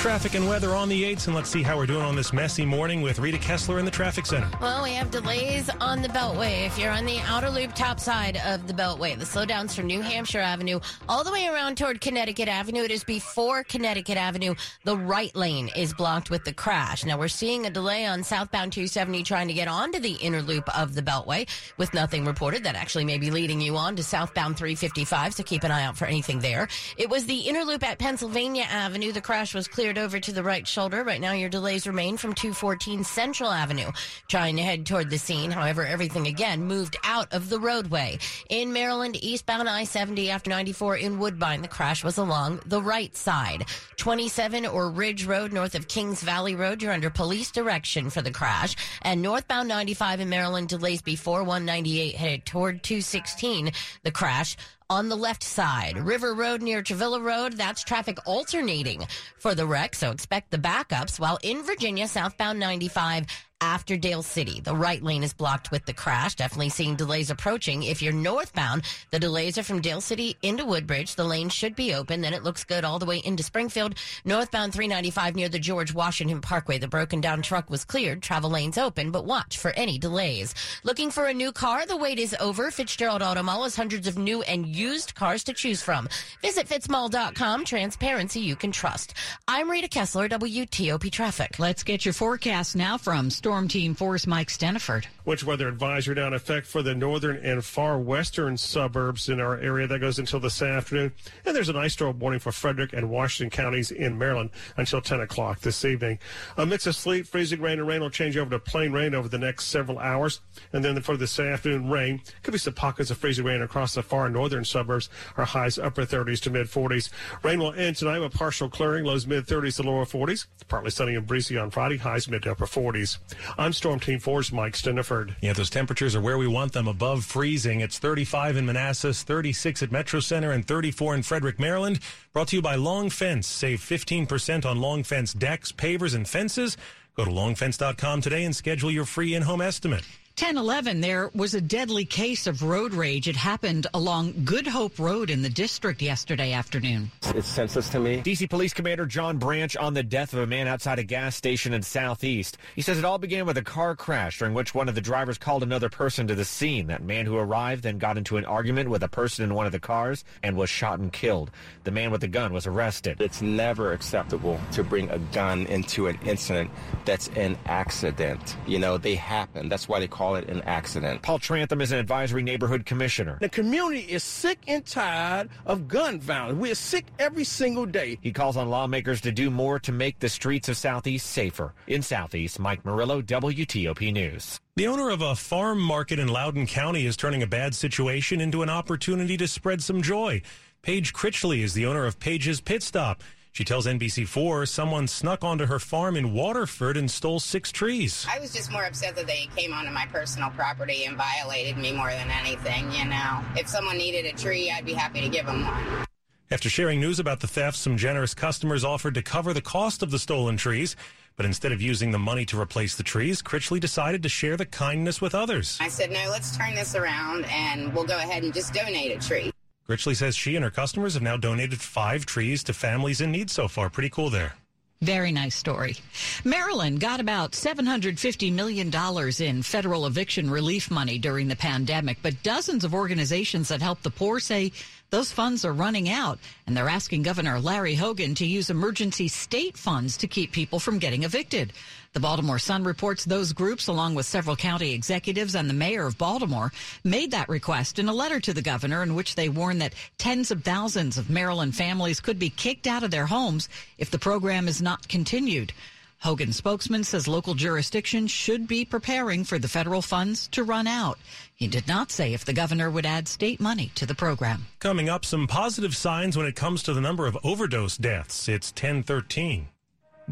Traffic 0.00 0.32
and 0.32 0.48
weather 0.48 0.74
on 0.74 0.88
the 0.88 1.04
8s, 1.14 1.26
and 1.26 1.36
let's 1.36 1.50
see 1.50 1.62
how 1.62 1.76
we're 1.76 1.84
doing 1.84 2.00
on 2.00 2.16
this 2.16 2.32
messy 2.32 2.64
morning 2.64 3.02
with 3.02 3.18
Rita 3.18 3.36
Kessler 3.36 3.78
in 3.78 3.84
the 3.84 3.90
traffic 3.90 4.24
center. 4.24 4.48
Well, 4.58 4.82
we 4.82 4.94
have 4.94 5.10
delays 5.10 5.68
on 5.78 6.00
the 6.00 6.08
Beltway. 6.08 6.66
If 6.66 6.78
you're 6.78 6.90
on 6.90 7.04
the 7.04 7.18
outer 7.26 7.50
loop 7.50 7.74
top 7.74 8.00
side 8.00 8.40
of 8.46 8.66
the 8.66 8.72
Beltway, 8.72 9.18
the 9.18 9.26
slowdowns 9.26 9.74
from 9.74 9.86
New 9.86 10.00
Hampshire 10.00 10.40
Avenue 10.40 10.80
all 11.06 11.22
the 11.22 11.30
way 11.30 11.48
around 11.48 11.76
toward 11.76 12.00
Connecticut 12.00 12.48
Avenue. 12.48 12.82
It 12.82 12.90
is 12.90 13.04
before 13.04 13.62
Connecticut 13.62 14.16
Avenue. 14.16 14.54
The 14.84 14.96
right 14.96 15.36
lane 15.36 15.70
is 15.76 15.92
blocked 15.92 16.30
with 16.30 16.44
the 16.44 16.54
crash. 16.54 17.04
Now 17.04 17.18
we're 17.18 17.28
seeing 17.28 17.66
a 17.66 17.70
delay 17.70 18.06
on 18.06 18.24
southbound 18.24 18.72
270 18.72 19.22
trying 19.22 19.48
to 19.48 19.54
get 19.54 19.68
onto 19.68 20.00
the 20.00 20.14
inner 20.14 20.40
loop 20.40 20.66
of 20.78 20.94
the 20.94 21.02
Beltway 21.02 21.46
with 21.76 21.92
nothing 21.92 22.24
reported. 22.24 22.64
That 22.64 22.74
actually 22.74 23.04
may 23.04 23.18
be 23.18 23.30
leading 23.30 23.60
you 23.60 23.76
on 23.76 23.96
to 23.96 24.02
southbound 24.02 24.56
355, 24.56 25.34
so 25.34 25.42
keep 25.42 25.62
an 25.62 25.70
eye 25.70 25.84
out 25.84 25.98
for 25.98 26.06
anything 26.06 26.38
there. 26.38 26.68
It 26.96 27.10
was 27.10 27.26
the 27.26 27.40
inner 27.40 27.64
loop 27.64 27.84
at 27.84 27.98
Pennsylvania 27.98 28.64
Avenue. 28.70 29.12
The 29.12 29.20
crash 29.20 29.54
was 29.54 29.68
clear 29.68 29.89
cleared 29.90 30.06
over 30.06 30.20
to 30.20 30.32
the 30.32 30.44
right 30.44 30.68
shoulder. 30.68 31.02
Right 31.02 31.20
now, 31.20 31.32
your 31.32 31.48
delays 31.48 31.84
remain 31.84 32.16
from 32.16 32.32
214 32.32 33.02
Central 33.02 33.50
Avenue. 33.50 33.90
Trying 34.28 34.54
to 34.56 34.62
head 34.62 34.86
toward 34.86 35.10
the 35.10 35.18
scene. 35.18 35.50
However, 35.50 35.84
everything 35.84 36.28
again 36.28 36.62
moved 36.62 36.96
out 37.02 37.32
of 37.32 37.48
the 37.48 37.58
roadway. 37.58 38.20
In 38.50 38.72
Maryland, 38.72 39.16
eastbound 39.20 39.68
I 39.68 39.82
70 39.82 40.30
after 40.30 40.48
94 40.48 40.98
in 40.98 41.18
Woodbine, 41.18 41.62
the 41.62 41.66
crash 41.66 42.04
was 42.04 42.18
along 42.18 42.60
the 42.66 42.80
right 42.80 43.16
side. 43.16 43.64
27 43.96 44.64
or 44.64 44.90
Ridge 44.90 45.26
Road 45.26 45.52
north 45.52 45.74
of 45.74 45.88
Kings 45.88 46.22
Valley 46.22 46.54
Road, 46.54 46.82
you're 46.82 46.92
under 46.92 47.10
police 47.10 47.50
direction 47.50 48.10
for 48.10 48.22
the 48.22 48.30
crash. 48.30 48.76
And 49.02 49.20
northbound 49.20 49.68
95 49.68 50.20
in 50.20 50.28
Maryland, 50.28 50.68
delays 50.68 51.02
before 51.02 51.42
198 51.42 52.14
headed 52.14 52.46
toward 52.46 52.84
216. 52.84 53.72
The 54.04 54.12
crash 54.12 54.56
on 54.90 55.08
the 55.08 55.16
left 55.16 55.42
side. 55.42 55.96
River 55.96 56.34
Road 56.34 56.60
near 56.60 56.82
Travilah 56.82 57.20
Road, 57.22 57.54
that's 57.54 57.82
traffic 57.84 58.18
alternating 58.26 59.06
for 59.38 59.54
the 59.54 59.64
wreck, 59.64 59.94
so 59.94 60.10
expect 60.10 60.50
the 60.50 60.58
backups. 60.58 61.18
While 61.18 61.38
in 61.42 61.62
Virginia, 61.62 62.08
southbound 62.08 62.58
95 62.58 63.26
after 63.60 63.96
Dale 63.96 64.22
City. 64.22 64.60
The 64.60 64.74
right 64.74 65.02
lane 65.02 65.22
is 65.22 65.32
blocked 65.32 65.70
with 65.70 65.84
the 65.84 65.92
crash. 65.92 66.34
Definitely 66.34 66.70
seeing 66.70 66.96
delays 66.96 67.30
approaching. 67.30 67.82
If 67.82 68.02
you're 68.02 68.12
northbound, 68.12 68.82
the 69.10 69.18
delays 69.18 69.58
are 69.58 69.62
from 69.62 69.80
Dale 69.80 70.00
City 70.00 70.36
into 70.42 70.64
Woodbridge. 70.64 71.14
The 71.14 71.24
lane 71.24 71.48
should 71.48 71.76
be 71.76 71.94
open. 71.94 72.20
Then 72.20 72.34
it 72.34 72.42
looks 72.42 72.64
good 72.64 72.84
all 72.84 72.98
the 72.98 73.06
way 73.06 73.18
into 73.18 73.42
Springfield. 73.42 73.94
Northbound 74.24 74.72
395 74.72 75.36
near 75.36 75.48
the 75.48 75.58
George 75.58 75.94
Washington 75.94 76.40
Parkway. 76.40 76.78
The 76.78 76.88
broken 76.88 77.20
down 77.20 77.42
truck 77.42 77.70
was 77.70 77.84
cleared. 77.84 78.22
Travel 78.22 78.50
lanes 78.50 78.78
open, 78.78 79.10
but 79.10 79.24
watch 79.24 79.58
for 79.58 79.70
any 79.72 79.98
delays. 79.98 80.54
Looking 80.84 81.10
for 81.10 81.26
a 81.26 81.34
new 81.34 81.52
car? 81.52 81.86
The 81.86 81.96
wait 81.96 82.18
is 82.18 82.36
over. 82.40 82.70
Fitzgerald 82.70 83.22
Auto 83.22 83.42
Mall 83.42 83.64
has 83.64 83.76
hundreds 83.76 84.06
of 84.06 84.18
new 84.18 84.42
and 84.42 84.66
used 84.66 85.14
cars 85.14 85.44
to 85.44 85.52
choose 85.52 85.82
from. 85.82 86.08
Visit 86.42 86.66
fitzmall.com. 86.66 87.64
Transparency 87.64 88.40
you 88.40 88.56
can 88.56 88.72
trust. 88.72 89.14
I'm 89.48 89.70
Rita 89.70 89.88
Kessler, 89.88 90.28
WTOP 90.28 91.10
Traffic. 91.10 91.58
Let's 91.58 91.82
get 91.82 92.04
your 92.04 92.14
forecast 92.14 92.76
now 92.76 92.96
from 92.96 93.30
Storm 93.50 93.66
Team 93.66 93.96
4's 93.96 94.28
Mike 94.28 94.46
Stinneford. 94.46 95.06
Winter 95.24 95.44
weather 95.44 95.66
advisory 95.66 96.14
now 96.14 96.28
in 96.28 96.34
effect 96.34 96.68
for 96.68 96.82
the 96.82 96.94
northern 96.94 97.36
and 97.38 97.64
far 97.64 97.98
western 97.98 98.56
suburbs 98.56 99.28
in 99.28 99.40
our 99.40 99.58
area. 99.58 99.88
That 99.88 99.98
goes 99.98 100.20
until 100.20 100.38
this 100.38 100.62
afternoon. 100.62 101.10
And 101.44 101.56
there's 101.56 101.68
an 101.68 101.76
ice 101.76 101.94
storm 101.94 102.20
warning 102.20 102.38
for 102.38 102.52
Frederick 102.52 102.92
and 102.92 103.10
Washington 103.10 103.50
counties 103.50 103.90
in 103.90 104.16
Maryland 104.16 104.50
until 104.76 105.00
10 105.00 105.18
o'clock 105.18 105.62
this 105.62 105.84
evening. 105.84 106.20
A 106.58 106.64
mix 106.64 106.86
of 106.86 106.94
sleet, 106.94 107.26
freezing 107.26 107.60
rain, 107.60 107.80
and 107.80 107.88
rain 107.88 108.00
will 108.00 108.08
change 108.08 108.36
over 108.36 108.50
to 108.50 108.60
plain 108.60 108.92
rain 108.92 109.16
over 109.16 109.28
the 109.28 109.36
next 109.36 109.64
several 109.64 109.98
hours. 109.98 110.40
And 110.72 110.84
then 110.84 111.00
for 111.02 111.16
this 111.16 111.40
afternoon, 111.40 111.90
rain. 111.90 112.22
Could 112.44 112.52
be 112.52 112.58
some 112.58 112.74
pockets 112.74 113.10
of 113.10 113.18
freezing 113.18 113.44
rain 113.44 113.62
across 113.62 113.94
the 113.94 114.02
far 114.04 114.30
northern 114.30 114.64
suburbs. 114.64 115.08
Our 115.36 115.44
highs 115.44 115.76
upper 115.76 116.06
30s 116.06 116.40
to 116.42 116.50
mid 116.50 116.68
40s. 116.68 117.10
Rain 117.42 117.58
will 117.58 117.72
end 117.72 117.96
tonight 117.96 118.20
with 118.20 118.32
partial 118.32 118.68
clearing, 118.68 119.04
lows 119.04 119.26
mid 119.26 119.48
30s 119.48 119.76
to 119.76 119.82
lower 119.82 120.04
40s. 120.04 120.46
Partly 120.68 120.92
sunny 120.92 121.16
and 121.16 121.26
breezy 121.26 121.58
on 121.58 121.70
Friday, 121.70 121.96
highs 121.96 122.28
mid 122.28 122.44
to 122.44 122.52
upper 122.52 122.66
40s. 122.66 123.18
I'm 123.58 123.72
Storm 123.72 124.00
Team 124.00 124.18
4's 124.18 124.52
Mike 124.52 124.74
Stinneford. 124.74 125.34
Yeah, 125.40 125.52
those 125.52 125.70
temperatures 125.70 126.14
are 126.14 126.20
where 126.20 126.38
we 126.38 126.46
want 126.46 126.72
them, 126.72 126.88
above 126.88 127.24
freezing. 127.24 127.80
It's 127.80 127.98
35 127.98 128.56
in 128.56 128.66
Manassas, 128.66 129.22
36 129.22 129.82
at 129.82 129.92
Metro 129.92 130.20
Center, 130.20 130.52
and 130.52 130.66
34 130.66 131.14
in 131.16 131.22
Frederick, 131.22 131.58
Maryland. 131.58 132.00
Brought 132.32 132.48
to 132.48 132.56
you 132.56 132.62
by 132.62 132.74
Long 132.74 133.10
Fence. 133.10 133.46
Save 133.46 133.80
15% 133.80 134.64
on 134.64 134.80
Long 134.80 135.02
Fence 135.02 135.32
decks, 135.32 135.72
pavers, 135.72 136.14
and 136.14 136.28
fences. 136.28 136.76
Go 137.16 137.24
to 137.24 137.30
longfence.com 137.30 138.20
today 138.20 138.44
and 138.44 138.54
schedule 138.54 138.90
your 138.90 139.04
free 139.04 139.34
in-home 139.34 139.60
estimate. 139.60 140.04
1011, 140.40 141.02
there 141.02 141.30
was 141.34 141.52
a 141.52 141.60
deadly 141.60 142.06
case 142.06 142.46
of 142.46 142.62
road 142.62 142.94
rage. 142.94 143.28
It 143.28 143.36
happened 143.36 143.86
along 143.92 144.32
Good 144.42 144.66
Hope 144.66 144.98
Road 144.98 145.28
in 145.28 145.42
the 145.42 145.50
district 145.50 146.00
yesterday 146.00 146.54
afternoon. 146.54 147.10
It's 147.34 147.46
senseless 147.46 147.90
to 147.90 148.00
me. 148.00 148.22
DC 148.22 148.48
Police 148.48 148.72
Commander 148.72 149.04
John 149.04 149.36
Branch 149.36 149.76
on 149.76 149.92
the 149.92 150.02
death 150.02 150.32
of 150.32 150.38
a 150.38 150.46
man 150.46 150.66
outside 150.66 150.98
a 150.98 151.02
gas 151.02 151.36
station 151.36 151.74
in 151.74 151.82
Southeast. 151.82 152.56
He 152.74 152.80
says 152.80 152.98
it 152.98 153.04
all 153.04 153.18
began 153.18 153.44
with 153.44 153.58
a 153.58 153.62
car 153.62 153.94
crash 153.94 154.38
during 154.38 154.54
which 154.54 154.74
one 154.74 154.88
of 154.88 154.94
the 154.94 155.02
drivers 155.02 155.36
called 155.36 155.62
another 155.62 155.90
person 155.90 156.26
to 156.28 156.34
the 156.34 156.46
scene. 156.46 156.86
That 156.86 157.02
man 157.02 157.26
who 157.26 157.36
arrived 157.36 157.82
then 157.82 157.98
got 157.98 158.16
into 158.16 158.38
an 158.38 158.46
argument 158.46 158.88
with 158.88 159.02
a 159.02 159.08
person 159.08 159.44
in 159.44 159.54
one 159.54 159.66
of 159.66 159.72
the 159.72 159.78
cars 159.78 160.24
and 160.42 160.56
was 160.56 160.70
shot 160.70 161.00
and 161.00 161.12
killed. 161.12 161.50
The 161.84 161.90
man 161.90 162.10
with 162.10 162.22
the 162.22 162.28
gun 162.28 162.54
was 162.54 162.66
arrested. 162.66 163.20
It's 163.20 163.42
never 163.42 163.92
acceptable 163.92 164.58
to 164.72 164.82
bring 164.82 165.10
a 165.10 165.18
gun 165.18 165.66
into 165.66 166.06
an 166.06 166.18
incident 166.24 166.70
that's 167.04 167.28
an 167.36 167.58
accident. 167.66 168.56
You 168.66 168.78
know, 168.78 168.96
they 168.96 169.16
happen. 169.16 169.68
That's 169.68 169.86
why 169.86 170.00
they 170.00 170.08
call 170.08 170.29
it 170.34 170.48
an 170.48 170.62
accident. 170.62 171.22
Paul 171.22 171.38
Trantham 171.38 171.80
is 171.80 171.92
an 171.92 171.98
advisory 171.98 172.42
neighborhood 172.42 172.86
commissioner. 172.86 173.38
The 173.40 173.48
community 173.48 174.00
is 174.00 174.22
sick 174.22 174.58
and 174.66 174.84
tired 174.84 175.48
of 175.66 175.88
gun 175.88 176.20
violence. 176.20 176.58
We're 176.58 176.74
sick 176.74 177.06
every 177.18 177.44
single 177.44 177.86
day. 177.86 178.18
He 178.20 178.32
calls 178.32 178.56
on 178.56 178.68
lawmakers 178.68 179.20
to 179.22 179.32
do 179.32 179.50
more 179.50 179.78
to 179.80 179.92
make 179.92 180.18
the 180.18 180.28
streets 180.28 180.68
of 180.68 180.76
Southeast 180.76 181.26
safer. 181.26 181.74
In 181.86 182.02
Southeast, 182.02 182.58
Mike 182.58 182.84
Murillo, 182.84 183.22
WTOP 183.22 184.12
News. 184.12 184.60
The 184.76 184.86
owner 184.86 185.10
of 185.10 185.20
a 185.20 185.34
farm 185.34 185.80
market 185.80 186.18
in 186.18 186.28
Loudoun 186.28 186.66
County 186.66 187.06
is 187.06 187.16
turning 187.16 187.42
a 187.42 187.46
bad 187.46 187.74
situation 187.74 188.40
into 188.40 188.62
an 188.62 188.70
opportunity 188.70 189.36
to 189.36 189.48
spread 189.48 189.82
some 189.82 190.00
joy. 190.00 190.42
Paige 190.82 191.12
Critchley 191.12 191.62
is 191.62 191.74
the 191.74 191.84
owner 191.86 192.06
of 192.06 192.18
Paige's 192.18 192.60
Pit 192.60 192.82
Stop. 192.82 193.22
She 193.52 193.64
tells 193.64 193.86
NBC4 193.86 194.68
someone 194.68 195.08
snuck 195.08 195.42
onto 195.42 195.66
her 195.66 195.78
farm 195.78 196.16
in 196.16 196.32
Waterford 196.32 196.96
and 196.96 197.10
stole 197.10 197.40
six 197.40 197.72
trees. 197.72 198.26
I 198.30 198.38
was 198.38 198.52
just 198.52 198.70
more 198.70 198.84
upset 198.84 199.16
that 199.16 199.26
they 199.26 199.48
came 199.56 199.72
onto 199.72 199.90
my 199.90 200.06
personal 200.06 200.50
property 200.50 201.04
and 201.04 201.16
violated 201.16 201.76
me 201.76 201.92
more 201.92 202.10
than 202.10 202.30
anything, 202.30 202.90
you 202.92 203.04
know. 203.06 203.44
If 203.56 203.68
someone 203.68 203.98
needed 203.98 204.26
a 204.26 204.36
tree, 204.36 204.70
I'd 204.70 204.84
be 204.86 204.94
happy 204.94 205.20
to 205.20 205.28
give 205.28 205.46
them 205.46 205.66
one. 205.66 206.06
After 206.52 206.68
sharing 206.68 207.00
news 207.00 207.18
about 207.18 207.40
the 207.40 207.46
theft, 207.46 207.76
some 207.76 207.96
generous 207.96 208.34
customers 208.34 208.84
offered 208.84 209.14
to 209.14 209.22
cover 209.22 209.52
the 209.52 209.62
cost 209.62 210.02
of 210.02 210.10
the 210.10 210.18
stolen 210.18 210.56
trees. 210.56 210.96
But 211.36 211.46
instead 211.46 211.72
of 211.72 211.80
using 211.80 212.10
the 212.10 212.18
money 212.18 212.44
to 212.46 212.60
replace 212.60 212.96
the 212.96 213.02
trees, 213.02 213.40
Critchley 213.40 213.80
decided 213.80 214.22
to 214.24 214.28
share 214.28 214.56
the 214.56 214.66
kindness 214.66 215.20
with 215.20 215.34
others. 215.34 215.78
I 215.80 215.88
said, 215.88 216.10
no, 216.10 216.28
let's 216.28 216.56
turn 216.56 216.74
this 216.74 216.94
around 216.94 217.46
and 217.46 217.94
we'll 217.94 218.04
go 218.04 218.18
ahead 218.18 218.42
and 218.42 218.52
just 218.52 218.74
donate 218.74 219.16
a 219.16 219.26
tree. 219.26 219.52
Critchley 219.88 220.16
says 220.16 220.36
she 220.36 220.56
and 220.56 220.64
her 220.64 220.70
customers 220.70 221.14
have 221.14 221.22
now 221.22 221.36
donated 221.36 221.80
five 221.80 222.26
trees 222.26 222.62
to 222.64 222.72
families 222.72 223.20
in 223.20 223.30
need 223.30 223.50
so 223.50 223.68
far. 223.68 223.90
Pretty 223.90 224.10
cool 224.10 224.30
there. 224.30 224.54
Very 225.02 225.32
nice 225.32 225.54
story. 225.54 225.96
Maryland 226.44 227.00
got 227.00 227.20
about 227.20 227.52
$750 227.52 228.52
million 228.52 228.92
in 229.40 229.62
federal 229.62 230.04
eviction 230.04 230.50
relief 230.50 230.90
money 230.90 231.18
during 231.18 231.48
the 231.48 231.56
pandemic, 231.56 232.18
but 232.20 232.42
dozens 232.42 232.84
of 232.84 232.92
organizations 232.94 233.68
that 233.68 233.80
help 233.80 234.02
the 234.02 234.10
poor 234.10 234.40
say 234.40 234.72
those 235.08 235.32
funds 235.32 235.64
are 235.64 235.72
running 235.72 236.10
out, 236.10 236.38
and 236.66 236.76
they're 236.76 236.88
asking 236.88 237.22
Governor 237.22 237.58
Larry 237.58 237.94
Hogan 237.94 238.34
to 238.36 238.46
use 238.46 238.68
emergency 238.68 239.26
state 239.26 239.76
funds 239.76 240.18
to 240.18 240.28
keep 240.28 240.52
people 240.52 240.78
from 240.78 240.98
getting 240.98 241.22
evicted. 241.22 241.72
The 242.12 242.18
Baltimore 242.18 242.58
Sun 242.58 242.82
reports 242.82 243.24
those 243.24 243.52
groups, 243.52 243.86
along 243.86 244.16
with 244.16 244.26
several 244.26 244.56
county 244.56 244.94
executives 244.94 245.54
and 245.54 245.70
the 245.70 245.74
mayor 245.74 246.06
of 246.06 246.18
Baltimore, 246.18 246.72
made 247.04 247.30
that 247.30 247.48
request 247.48 248.00
in 248.00 248.08
a 248.08 248.12
letter 248.12 248.40
to 248.40 248.52
the 248.52 248.62
governor 248.62 249.04
in 249.04 249.14
which 249.14 249.36
they 249.36 249.48
warn 249.48 249.78
that 249.78 249.94
tens 250.18 250.50
of 250.50 250.64
thousands 250.64 251.18
of 251.18 251.30
Maryland 251.30 251.76
families 251.76 252.18
could 252.18 252.36
be 252.36 252.50
kicked 252.50 252.88
out 252.88 253.04
of 253.04 253.12
their 253.12 253.26
homes 253.26 253.68
if 253.96 254.10
the 254.10 254.18
program 254.18 254.66
is 254.66 254.82
not 254.82 255.06
continued. 255.06 255.72
Hogan 256.18 256.52
spokesman 256.52 257.04
says 257.04 257.28
local 257.28 257.54
jurisdictions 257.54 258.32
should 258.32 258.66
be 258.66 258.84
preparing 258.84 259.44
for 259.44 259.60
the 259.60 259.68
federal 259.68 260.02
funds 260.02 260.48
to 260.48 260.64
run 260.64 260.88
out. 260.88 261.16
He 261.54 261.68
did 261.68 261.86
not 261.86 262.10
say 262.10 262.34
if 262.34 262.44
the 262.44 262.52
governor 262.52 262.90
would 262.90 263.06
add 263.06 263.28
state 263.28 263.60
money 263.60 263.92
to 263.94 264.04
the 264.04 264.16
program. 264.16 264.66
Coming 264.80 265.08
up, 265.08 265.24
some 265.24 265.46
positive 265.46 265.94
signs 265.94 266.36
when 266.36 266.46
it 266.46 266.56
comes 266.56 266.82
to 266.82 266.92
the 266.92 267.00
number 267.00 267.28
of 267.28 267.38
overdose 267.44 267.96
deaths. 267.96 268.48
It's 268.48 268.72
1013. 268.72 269.68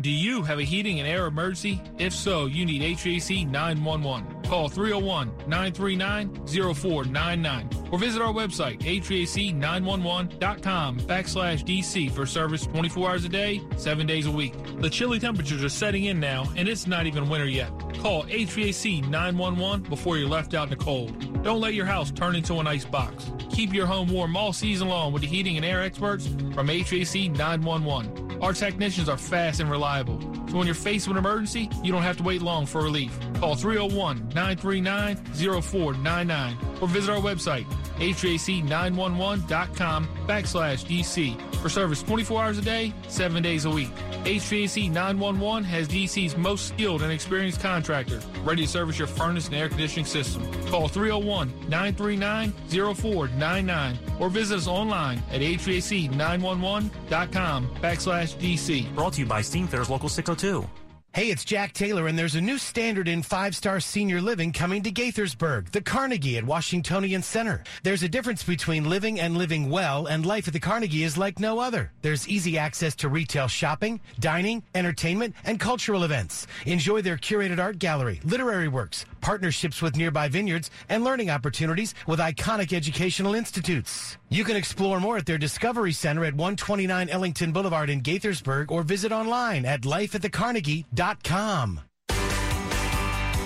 Do 0.00 0.10
you 0.10 0.42
have 0.42 0.60
a 0.60 0.62
heating 0.62 1.00
and 1.00 1.08
air 1.08 1.26
emergency? 1.26 1.82
If 1.98 2.14
so, 2.14 2.46
you 2.46 2.64
need 2.64 2.82
HVAC 2.82 3.50
911. 3.50 4.44
Call 4.44 4.68
301 4.68 5.32
939 5.48 6.46
0499 6.46 7.88
or 7.90 7.98
visit 7.98 8.22
our 8.22 8.32
website, 8.32 8.78
HVAC911.com 8.80 11.00
backslash 11.00 11.64
DC 11.64 12.12
for 12.12 12.26
service 12.26 12.64
24 12.66 13.10
hours 13.10 13.24
a 13.24 13.28
day, 13.28 13.60
7 13.76 14.06
days 14.06 14.26
a 14.26 14.30
week. 14.30 14.54
The 14.80 14.88
chilly 14.88 15.18
temperatures 15.18 15.64
are 15.64 15.68
setting 15.68 16.04
in 16.04 16.20
now, 16.20 16.44
and 16.56 16.68
it's 16.68 16.86
not 16.86 17.06
even 17.06 17.28
winter 17.28 17.48
yet. 17.48 17.72
Call 17.98 18.22
HVAC 18.24 19.08
911 19.08 19.90
before 19.90 20.16
you're 20.16 20.28
left 20.28 20.54
out 20.54 20.62
in 20.64 20.70
the 20.70 20.76
cold. 20.76 21.42
Don't 21.42 21.60
let 21.60 21.74
your 21.74 21.86
house 21.86 22.12
turn 22.12 22.36
into 22.36 22.60
an 22.60 22.68
ice 22.68 22.84
box. 22.84 23.32
Keep 23.50 23.74
your 23.74 23.86
home 23.86 24.08
warm 24.08 24.36
all 24.36 24.52
season 24.52 24.86
long 24.86 25.12
with 25.12 25.22
the 25.22 25.28
heating 25.28 25.56
and 25.56 25.64
air 25.64 25.82
experts 25.82 26.28
from 26.54 26.68
HVAC 26.68 27.36
911. 27.36 28.27
Our 28.40 28.52
technicians 28.52 29.08
are 29.08 29.16
fast 29.16 29.60
and 29.60 29.70
reliable. 29.70 30.20
So 30.48 30.56
when 30.56 30.66
you're 30.66 30.74
faced 30.74 31.08
with 31.08 31.16
an 31.16 31.24
emergency, 31.24 31.68
you 31.82 31.90
don't 31.90 32.02
have 32.02 32.16
to 32.18 32.22
wait 32.22 32.40
long 32.40 32.66
for 32.66 32.82
relief. 32.82 33.18
Call 33.34 33.56
301 33.56 34.28
939 34.28 35.16
0499 35.62 36.56
or 36.80 36.88
visit 36.88 37.10
our 37.10 37.20
website, 37.20 37.66
HVAC911.com 37.98 40.08
backslash 40.26 40.86
DC. 40.86 41.36
for 41.58 41.68
service 41.68 42.02
24 42.02 42.42
hours 42.42 42.58
a 42.58 42.62
day, 42.62 42.92
7 43.08 43.42
days 43.42 43.64
a 43.64 43.70
week. 43.70 43.92
HVAC 44.24 44.90
911 44.90 45.64
has 45.64 45.88
DC's 45.88 46.36
most 46.36 46.68
skilled 46.68 47.02
and 47.02 47.12
experienced 47.12 47.60
contractor 47.60 48.20
ready 48.44 48.62
to 48.62 48.68
service 48.68 48.98
your 48.98 49.08
furnace 49.08 49.46
and 49.46 49.56
air 49.56 49.68
conditioning 49.68 50.04
system. 50.04 50.42
Call 50.66 50.88
301 50.88 51.48
939 51.68 52.52
0499 52.68 53.98
or 54.20 54.28
visit 54.28 54.56
us 54.56 54.66
online 54.66 55.22
at 55.30 55.40
HVAC911.com 55.40 57.68
backslash 57.76 58.36
DC. 58.36 58.94
Brought 58.94 59.14
to 59.14 59.20
you 59.20 59.26
by 59.26 59.40
Steamfitters 59.40 59.88
Local 59.88 60.08
602. 60.08 60.87
Hey, 61.18 61.32
it's 61.32 61.44
Jack 61.44 61.72
Taylor, 61.72 62.06
and 62.06 62.16
there's 62.16 62.36
a 62.36 62.40
new 62.40 62.58
standard 62.58 63.08
in 63.08 63.24
five 63.24 63.56
star 63.56 63.80
senior 63.80 64.20
living 64.20 64.52
coming 64.52 64.84
to 64.84 64.92
Gaithersburg, 64.92 65.72
the 65.72 65.80
Carnegie 65.80 66.38
at 66.38 66.44
Washingtonian 66.44 67.22
Center. 67.22 67.64
There's 67.82 68.04
a 68.04 68.08
difference 68.08 68.44
between 68.44 68.88
living 68.88 69.18
and 69.18 69.36
living 69.36 69.68
well, 69.68 70.06
and 70.06 70.24
life 70.24 70.46
at 70.46 70.52
the 70.52 70.60
Carnegie 70.60 71.02
is 71.02 71.18
like 71.18 71.40
no 71.40 71.58
other. 71.58 71.90
There's 72.02 72.28
easy 72.28 72.56
access 72.56 72.94
to 72.94 73.08
retail 73.08 73.48
shopping, 73.48 74.00
dining, 74.20 74.62
entertainment, 74.76 75.34
and 75.44 75.58
cultural 75.58 76.04
events. 76.04 76.46
Enjoy 76.66 77.02
their 77.02 77.16
curated 77.16 77.58
art 77.58 77.80
gallery, 77.80 78.20
literary 78.22 78.68
works, 78.68 79.04
partnerships 79.20 79.82
with 79.82 79.96
nearby 79.96 80.28
vineyards, 80.28 80.70
and 80.88 81.02
learning 81.02 81.30
opportunities 81.30 81.96
with 82.06 82.20
iconic 82.20 82.72
educational 82.72 83.34
institutes. 83.34 84.18
You 84.28 84.44
can 84.44 84.54
explore 84.54 85.00
more 85.00 85.16
at 85.16 85.26
their 85.26 85.38
Discovery 85.38 85.92
Center 85.92 86.24
at 86.26 86.34
129 86.34 87.08
Ellington 87.08 87.50
Boulevard 87.50 87.90
in 87.90 88.02
Gaithersburg 88.02 88.70
or 88.70 88.84
visit 88.84 89.10
online 89.10 89.64
at 89.64 89.80
lifeatthecarnegie.com. 89.80 91.07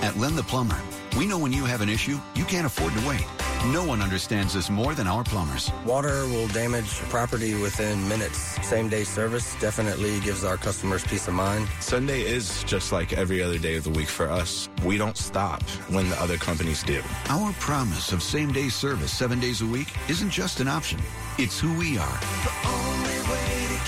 At 0.03 0.17
Len 0.17 0.35
the 0.35 0.43
Plumber, 0.43 0.81
we 1.17 1.27
know 1.27 1.39
when 1.39 1.53
you 1.53 1.65
have 1.65 1.81
an 1.81 1.89
issue, 1.89 2.19
you 2.35 2.45
can't 2.45 2.67
afford 2.67 2.93
to 2.95 3.09
wait. 3.09 3.25
No 3.67 3.85
one 3.85 4.03
understands 4.03 4.55
this 4.55 4.69
more 4.69 4.95
than 4.95 5.07
our 5.07 5.23
plumbers. 5.23 5.71
Water 5.87 6.27
will 6.27 6.49
damage 6.49 6.91
property 7.09 7.55
within 7.55 8.09
minutes. 8.09 8.59
Same 8.67 8.89
day 8.89 9.05
service 9.05 9.55
definitely 9.61 10.19
gives 10.19 10.43
our 10.43 10.57
customers 10.57 11.05
peace 11.05 11.29
of 11.29 11.35
mind. 11.35 11.69
Sunday 11.79 12.23
is 12.23 12.65
just 12.65 12.91
like 12.91 13.13
every 13.13 13.41
other 13.41 13.59
day 13.59 13.77
of 13.77 13.85
the 13.85 13.91
week 13.91 14.09
for 14.09 14.29
us. 14.29 14.69
We 14.85 14.99
don't 14.99 15.17
stop 15.17 15.63
when 15.89 16.11
the 16.11 16.21
other 16.21 16.39
companies 16.39 16.83
do. 16.83 17.01
Our 17.29 17.53
promise 17.61 18.11
of 18.11 18.25
same 18.25 18.51
day 18.51 18.71
service 18.71 19.13
seven 19.13 19.39
days 19.39 19.63
a 19.63 19.67
week 19.67 19.95
isn't 20.09 20.31
just 20.31 20.59
an 20.59 20.67
option, 20.67 20.99
it's 21.39 21.61
who 21.61 21.73
we 21.79 21.97
are. 21.97 23.22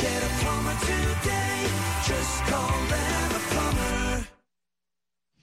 Get 0.04 0.23
a 0.23 0.28
plumber 0.44 0.76
today, 0.80 1.66
just 2.06 2.42
call 2.44 2.68
them 2.68 3.30
a 3.30 3.40
plumber. 3.49 4.26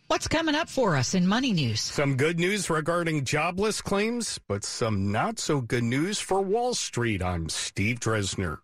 What's 0.08 0.27
coming 0.27 0.53
up 0.53 0.70
for 0.70 0.96
us 0.96 1.15
in 1.15 1.25
money 1.25 1.51
news? 1.51 1.82
Some 1.82 2.15
good 2.15 2.38
news 2.39 2.70
regarding 2.70 3.25
jobless 3.25 3.82
claims, 3.82 4.39
but 4.48 4.63
some 4.63 5.12
not 5.12 5.39
so 5.39 5.62
good 5.62 5.84
news 5.84 6.20
for 6.20 6.41
Wall 6.41 6.75
Street. 6.75 7.24
I'm 7.24 7.50
Steve 7.50 8.00
Dresner. 8.00 8.60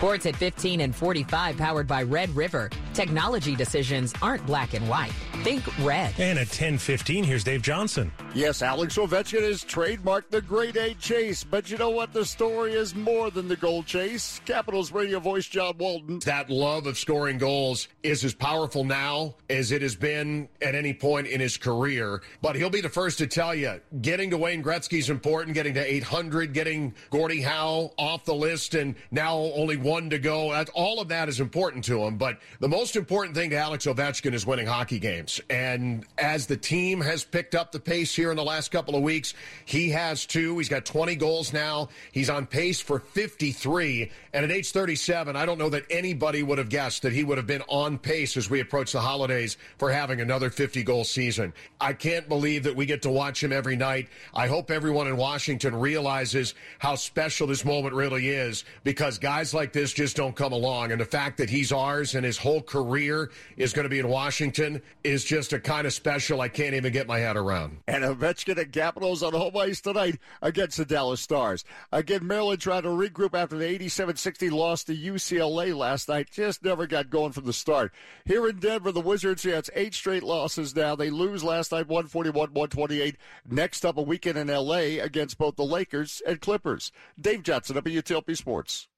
Sports 0.00 0.24
at 0.24 0.34
15 0.36 0.80
and 0.80 0.96
45, 0.96 1.58
powered 1.58 1.86
by 1.86 2.02
Red 2.02 2.34
River. 2.34 2.70
Technology 2.94 3.54
decisions 3.54 4.14
aren't 4.22 4.46
black 4.46 4.72
and 4.72 4.88
white. 4.88 5.12
Think 5.42 5.62
red. 5.84 6.14
And 6.18 6.38
at 6.38 6.48
10:15, 6.48 7.22
here's 7.22 7.44
Dave 7.44 7.60
Johnson. 7.60 8.10
Yes, 8.34 8.62
Alex 8.62 8.96
Ovechkin 8.96 9.42
has 9.42 9.62
trademarked 9.62 10.30
the 10.30 10.40
Great 10.40 10.78
Eight 10.78 10.98
Chase, 10.98 11.44
but 11.44 11.70
you 11.70 11.76
know 11.76 11.90
what? 11.90 12.14
The 12.14 12.24
story 12.24 12.72
is 12.72 12.94
more 12.94 13.30
than 13.30 13.46
the 13.46 13.56
goal 13.56 13.82
chase. 13.82 14.40
Capitals 14.46 14.90
radio 14.90 15.18
voice 15.20 15.46
John 15.46 15.76
Walton. 15.76 16.20
That 16.20 16.48
love 16.48 16.86
of 16.86 16.96
scoring 16.96 17.36
goals 17.36 17.88
is 18.02 18.24
as 18.24 18.32
powerful 18.32 18.84
now 18.84 19.34
as 19.50 19.70
it 19.70 19.82
has 19.82 19.96
been 19.96 20.48
at 20.62 20.74
any 20.74 20.94
point 20.94 21.26
in 21.26 21.40
his 21.40 21.58
career. 21.58 22.22
But 22.40 22.56
he'll 22.56 22.70
be 22.70 22.80
the 22.80 22.88
first 22.88 23.18
to 23.18 23.26
tell 23.26 23.54
you, 23.54 23.80
getting 24.00 24.30
to 24.30 24.38
Wayne 24.38 24.62
Gretzky 24.62 24.98
is 24.98 25.10
important. 25.10 25.54
Getting 25.54 25.74
to 25.74 25.92
800, 25.94 26.54
getting 26.54 26.94
Gordie 27.10 27.42
Howe 27.42 27.92
off 27.98 28.24
the 28.24 28.34
list, 28.34 28.74
and 28.74 28.94
now 29.10 29.36
only 29.36 29.76
one 29.76 29.89
to 30.10 30.18
go. 30.18 30.54
All 30.74 31.00
of 31.00 31.08
that 31.08 31.28
is 31.28 31.40
important 31.40 31.84
to 31.86 32.04
him. 32.04 32.16
But 32.16 32.38
the 32.60 32.68
most 32.68 32.94
important 32.94 33.34
thing 33.34 33.50
to 33.50 33.56
Alex 33.56 33.86
Ovechkin 33.86 34.32
is 34.34 34.46
winning 34.46 34.66
hockey 34.66 35.00
games. 35.00 35.40
And 35.50 36.06
as 36.16 36.46
the 36.46 36.56
team 36.56 37.00
has 37.00 37.24
picked 37.24 37.56
up 37.56 37.72
the 37.72 37.80
pace 37.80 38.14
here 38.14 38.30
in 38.30 38.36
the 38.36 38.44
last 38.44 38.70
couple 38.70 38.94
of 38.94 39.02
weeks, 39.02 39.34
he 39.64 39.90
has 39.90 40.26
too. 40.26 40.56
He's 40.58 40.68
got 40.68 40.84
20 40.84 41.16
goals 41.16 41.52
now. 41.52 41.88
He's 42.12 42.30
on 42.30 42.46
pace 42.46 42.80
for 42.80 43.00
53. 43.00 44.12
And 44.32 44.44
at 44.44 44.52
age 44.52 44.70
37, 44.70 45.34
I 45.34 45.44
don't 45.44 45.58
know 45.58 45.70
that 45.70 45.82
anybody 45.90 46.44
would 46.44 46.58
have 46.58 46.68
guessed 46.68 47.02
that 47.02 47.12
he 47.12 47.24
would 47.24 47.36
have 47.36 47.48
been 47.48 47.62
on 47.68 47.98
pace 47.98 48.36
as 48.36 48.48
we 48.48 48.60
approach 48.60 48.92
the 48.92 49.00
holidays 49.00 49.56
for 49.76 49.90
having 49.90 50.20
another 50.20 50.50
50 50.50 50.84
goal 50.84 51.02
season. 51.02 51.52
I 51.80 51.94
can't 51.94 52.28
believe 52.28 52.62
that 52.62 52.76
we 52.76 52.86
get 52.86 53.02
to 53.02 53.10
watch 53.10 53.42
him 53.42 53.52
every 53.52 53.74
night. 53.74 54.08
I 54.32 54.46
hope 54.46 54.70
everyone 54.70 55.08
in 55.08 55.16
Washington 55.16 55.74
realizes 55.74 56.54
how 56.78 56.94
special 56.94 57.48
this 57.48 57.64
moment 57.64 57.94
really 57.94 58.28
is 58.28 58.64
because 58.84 59.18
guys 59.18 59.52
like 59.52 59.72
this 59.72 59.79
just 59.88 60.16
don't 60.16 60.36
come 60.36 60.52
along. 60.52 60.92
And 60.92 61.00
the 61.00 61.06
fact 61.06 61.38
that 61.38 61.48
he's 61.48 61.72
ours 61.72 62.14
and 62.14 62.24
his 62.24 62.36
whole 62.36 62.60
career 62.60 63.30
is 63.56 63.72
going 63.72 63.84
to 63.84 63.88
be 63.88 63.98
in 63.98 64.08
Washington 64.08 64.82
is 65.02 65.24
just 65.24 65.52
a 65.52 65.58
kind 65.58 65.86
of 65.86 65.92
special 65.92 66.40
I 66.40 66.48
can't 66.48 66.74
even 66.74 66.92
get 66.92 67.06
my 67.06 67.18
head 67.18 67.36
around. 67.36 67.78
And 67.88 68.04
Ovechkin 68.04 68.58
and 68.58 68.72
Capitals 68.72 69.22
on 69.22 69.32
home 69.32 69.56
ice 69.56 69.80
tonight 69.80 70.18
against 70.42 70.76
the 70.76 70.84
Dallas 70.84 71.20
Stars. 71.20 71.64
Again, 71.90 72.26
Maryland 72.26 72.60
trying 72.60 72.82
to 72.82 72.88
regroup 72.88 73.34
after 73.34 73.56
the 73.56 73.78
87-60 73.78 74.50
loss 74.50 74.84
to 74.84 74.94
UCLA 74.94 75.76
last 75.76 76.08
night. 76.08 76.30
Just 76.30 76.62
never 76.62 76.86
got 76.86 77.08
going 77.10 77.32
from 77.32 77.46
the 77.46 77.52
start. 77.52 77.92
Here 78.26 78.46
in 78.46 78.58
Denver, 78.58 78.92
the 78.92 79.00
Wizards, 79.00 79.44
yeah, 79.44 79.58
it's 79.58 79.70
eight 79.74 79.94
straight 79.94 80.22
losses 80.22 80.76
now. 80.76 80.94
They 80.94 81.10
lose 81.10 81.42
last 81.42 81.72
night 81.72 81.88
141-128. 81.88 83.16
Next 83.48 83.84
up, 83.86 83.96
a 83.96 84.02
weekend 84.02 84.38
in 84.38 84.50
L.A. 84.50 84.98
against 84.98 85.38
both 85.38 85.56
the 85.56 85.64
Lakers 85.64 86.20
and 86.26 86.40
Clippers. 86.40 86.92
Dave 87.18 87.42
Johnson, 87.42 87.76
WTOP 87.76 88.36
Sports. 88.36 88.88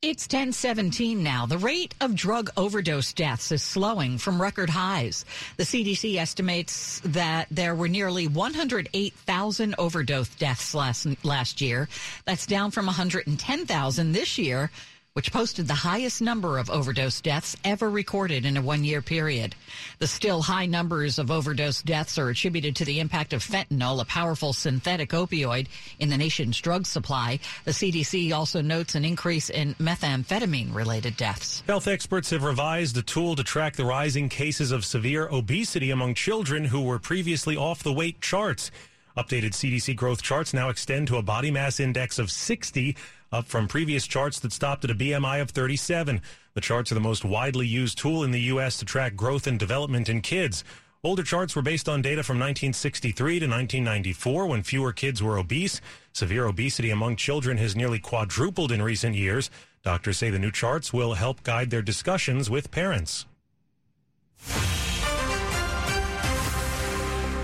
It's 0.00 0.26
1017 0.26 1.24
now. 1.24 1.44
The 1.46 1.58
rate 1.58 1.92
of 2.00 2.14
drug 2.14 2.50
overdose 2.56 3.12
deaths 3.12 3.50
is 3.50 3.64
slowing 3.64 4.16
from 4.16 4.40
record 4.40 4.70
highs. 4.70 5.24
The 5.56 5.64
CDC 5.64 6.14
estimates 6.18 7.00
that 7.04 7.48
there 7.50 7.74
were 7.74 7.88
nearly 7.88 8.28
108,000 8.28 9.74
overdose 9.76 10.28
deaths 10.36 10.72
last, 10.72 11.08
last 11.24 11.60
year. 11.60 11.88
That's 12.26 12.46
down 12.46 12.70
from 12.70 12.86
110,000 12.86 14.12
this 14.12 14.38
year, 14.38 14.70
which 15.14 15.32
posted 15.32 15.66
the 15.66 15.74
highest 15.74 16.22
number 16.22 16.58
of 16.58 16.70
overdose 16.70 17.20
deaths 17.20 17.56
ever 17.64 17.90
recorded 17.90 18.44
in 18.44 18.56
a 18.56 18.62
one 18.62 18.84
year 18.84 19.02
period. 19.02 19.54
The 19.98 20.06
still 20.06 20.42
high 20.42 20.66
numbers 20.66 21.18
of 21.18 21.30
overdose 21.30 21.82
deaths 21.82 22.18
are 22.18 22.28
attributed 22.28 22.76
to 22.76 22.84
the 22.84 23.00
impact 23.00 23.32
of 23.32 23.44
fentanyl, 23.44 24.00
a 24.00 24.04
powerful 24.04 24.52
synthetic 24.52 25.10
opioid, 25.10 25.66
in 25.98 26.08
the 26.08 26.16
nation's 26.16 26.60
drug 26.60 26.86
supply. 26.86 27.40
The 27.64 27.72
CDC 27.72 28.32
also 28.32 28.60
notes 28.60 28.94
an 28.94 29.04
increase 29.04 29.50
in 29.50 29.74
methamphetamine 29.74 30.74
related 30.74 31.16
deaths. 31.16 31.62
Health 31.66 31.88
experts 31.88 32.30
have 32.30 32.44
revised 32.44 32.96
a 32.96 33.02
tool 33.02 33.34
to 33.36 33.44
track 33.44 33.76
the 33.76 33.84
rising 33.84 34.28
cases 34.28 34.70
of 34.70 34.84
severe 34.84 35.28
obesity 35.28 35.90
among 35.90 36.14
children 36.14 36.66
who 36.66 36.82
were 36.82 36.98
previously 36.98 37.56
off 37.56 37.82
the 37.82 37.92
weight 37.92 38.20
charts. 38.20 38.70
Updated 39.16 39.50
CDC 39.50 39.96
growth 39.96 40.22
charts 40.22 40.54
now 40.54 40.68
extend 40.68 41.08
to 41.08 41.16
a 41.16 41.22
body 41.22 41.50
mass 41.50 41.80
index 41.80 42.20
of 42.20 42.30
60, 42.30 42.94
up 43.32 43.46
from 43.46 43.68
previous 43.68 44.06
charts 44.06 44.40
that 44.40 44.52
stopped 44.52 44.84
at 44.84 44.90
a 44.90 44.94
BMI 44.94 45.40
of 45.40 45.50
37. 45.50 46.20
The 46.54 46.60
charts 46.60 46.90
are 46.90 46.94
the 46.94 47.00
most 47.00 47.24
widely 47.24 47.66
used 47.66 47.98
tool 47.98 48.24
in 48.24 48.30
the 48.30 48.40
U.S. 48.42 48.78
to 48.78 48.84
track 48.84 49.16
growth 49.16 49.46
and 49.46 49.58
development 49.58 50.08
in 50.08 50.20
kids. 50.20 50.64
Older 51.04 51.22
charts 51.22 51.54
were 51.54 51.62
based 51.62 51.88
on 51.88 52.02
data 52.02 52.22
from 52.24 52.38
1963 52.38 53.40
to 53.40 53.46
1994 53.46 54.46
when 54.46 54.62
fewer 54.62 54.92
kids 54.92 55.22
were 55.22 55.38
obese. 55.38 55.80
Severe 56.12 56.46
obesity 56.46 56.90
among 56.90 57.16
children 57.16 57.56
has 57.58 57.76
nearly 57.76 58.00
quadrupled 58.00 58.72
in 58.72 58.82
recent 58.82 59.14
years. 59.14 59.50
Doctors 59.84 60.18
say 60.18 60.30
the 60.30 60.38
new 60.38 60.50
charts 60.50 60.92
will 60.92 61.14
help 61.14 61.44
guide 61.44 61.70
their 61.70 61.82
discussions 61.82 62.50
with 62.50 62.72
parents. 62.72 63.26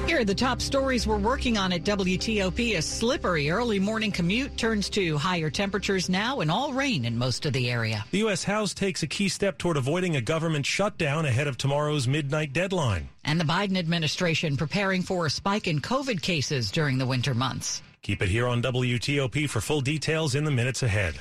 Here 0.07 0.21
are 0.21 0.25
the 0.25 0.35
top 0.35 0.61
stories 0.61 1.07
we're 1.07 1.17
working 1.17 1.57
on 1.57 1.73
at 1.73 1.83
WTOP. 1.83 2.77
A 2.77 2.83
slippery 2.83 3.51
early 3.51 3.79
morning 3.79 4.13
commute 4.13 4.55
turns 4.59 4.91
to 4.91 5.17
higher 5.17 5.49
temperatures 5.49 6.11
now 6.11 6.41
and 6.41 6.51
all 6.51 6.75
rain 6.75 7.07
in 7.07 7.17
most 7.17 7.47
of 7.47 7.55
the 7.55 7.71
area. 7.71 8.05
The 8.11 8.19
U.S. 8.19 8.45
House 8.45 8.75
takes 8.75 9.03
a 9.03 9.07
key 9.07 9.31
step 9.31 9.57
toward 9.57 9.79
avoiding 9.79 10.15
a 10.17 10.21
government 10.21 10.67
shutdown 10.67 11.25
ahead 11.25 11.47
of 11.47 11.57
tomorrow's 11.57 12.07
midnight 12.07 12.53
deadline. 12.53 13.09
And 13.25 13.41
the 13.41 13.45
Biden 13.45 13.79
administration 13.79 14.59
preparing 14.59 15.01
for 15.01 15.25
a 15.25 15.31
spike 15.31 15.67
in 15.67 15.81
COVID 15.81 16.21
cases 16.21 16.71
during 16.71 16.99
the 16.99 17.07
winter 17.07 17.33
months. 17.33 17.81
Keep 18.03 18.21
it 18.21 18.29
here 18.29 18.47
on 18.47 18.61
WTOP 18.63 19.49
for 19.49 19.63
full 19.63 19.81
details 19.81 20.35
in 20.35 20.45
the 20.45 20.51
minutes 20.51 20.83
ahead. 20.83 21.15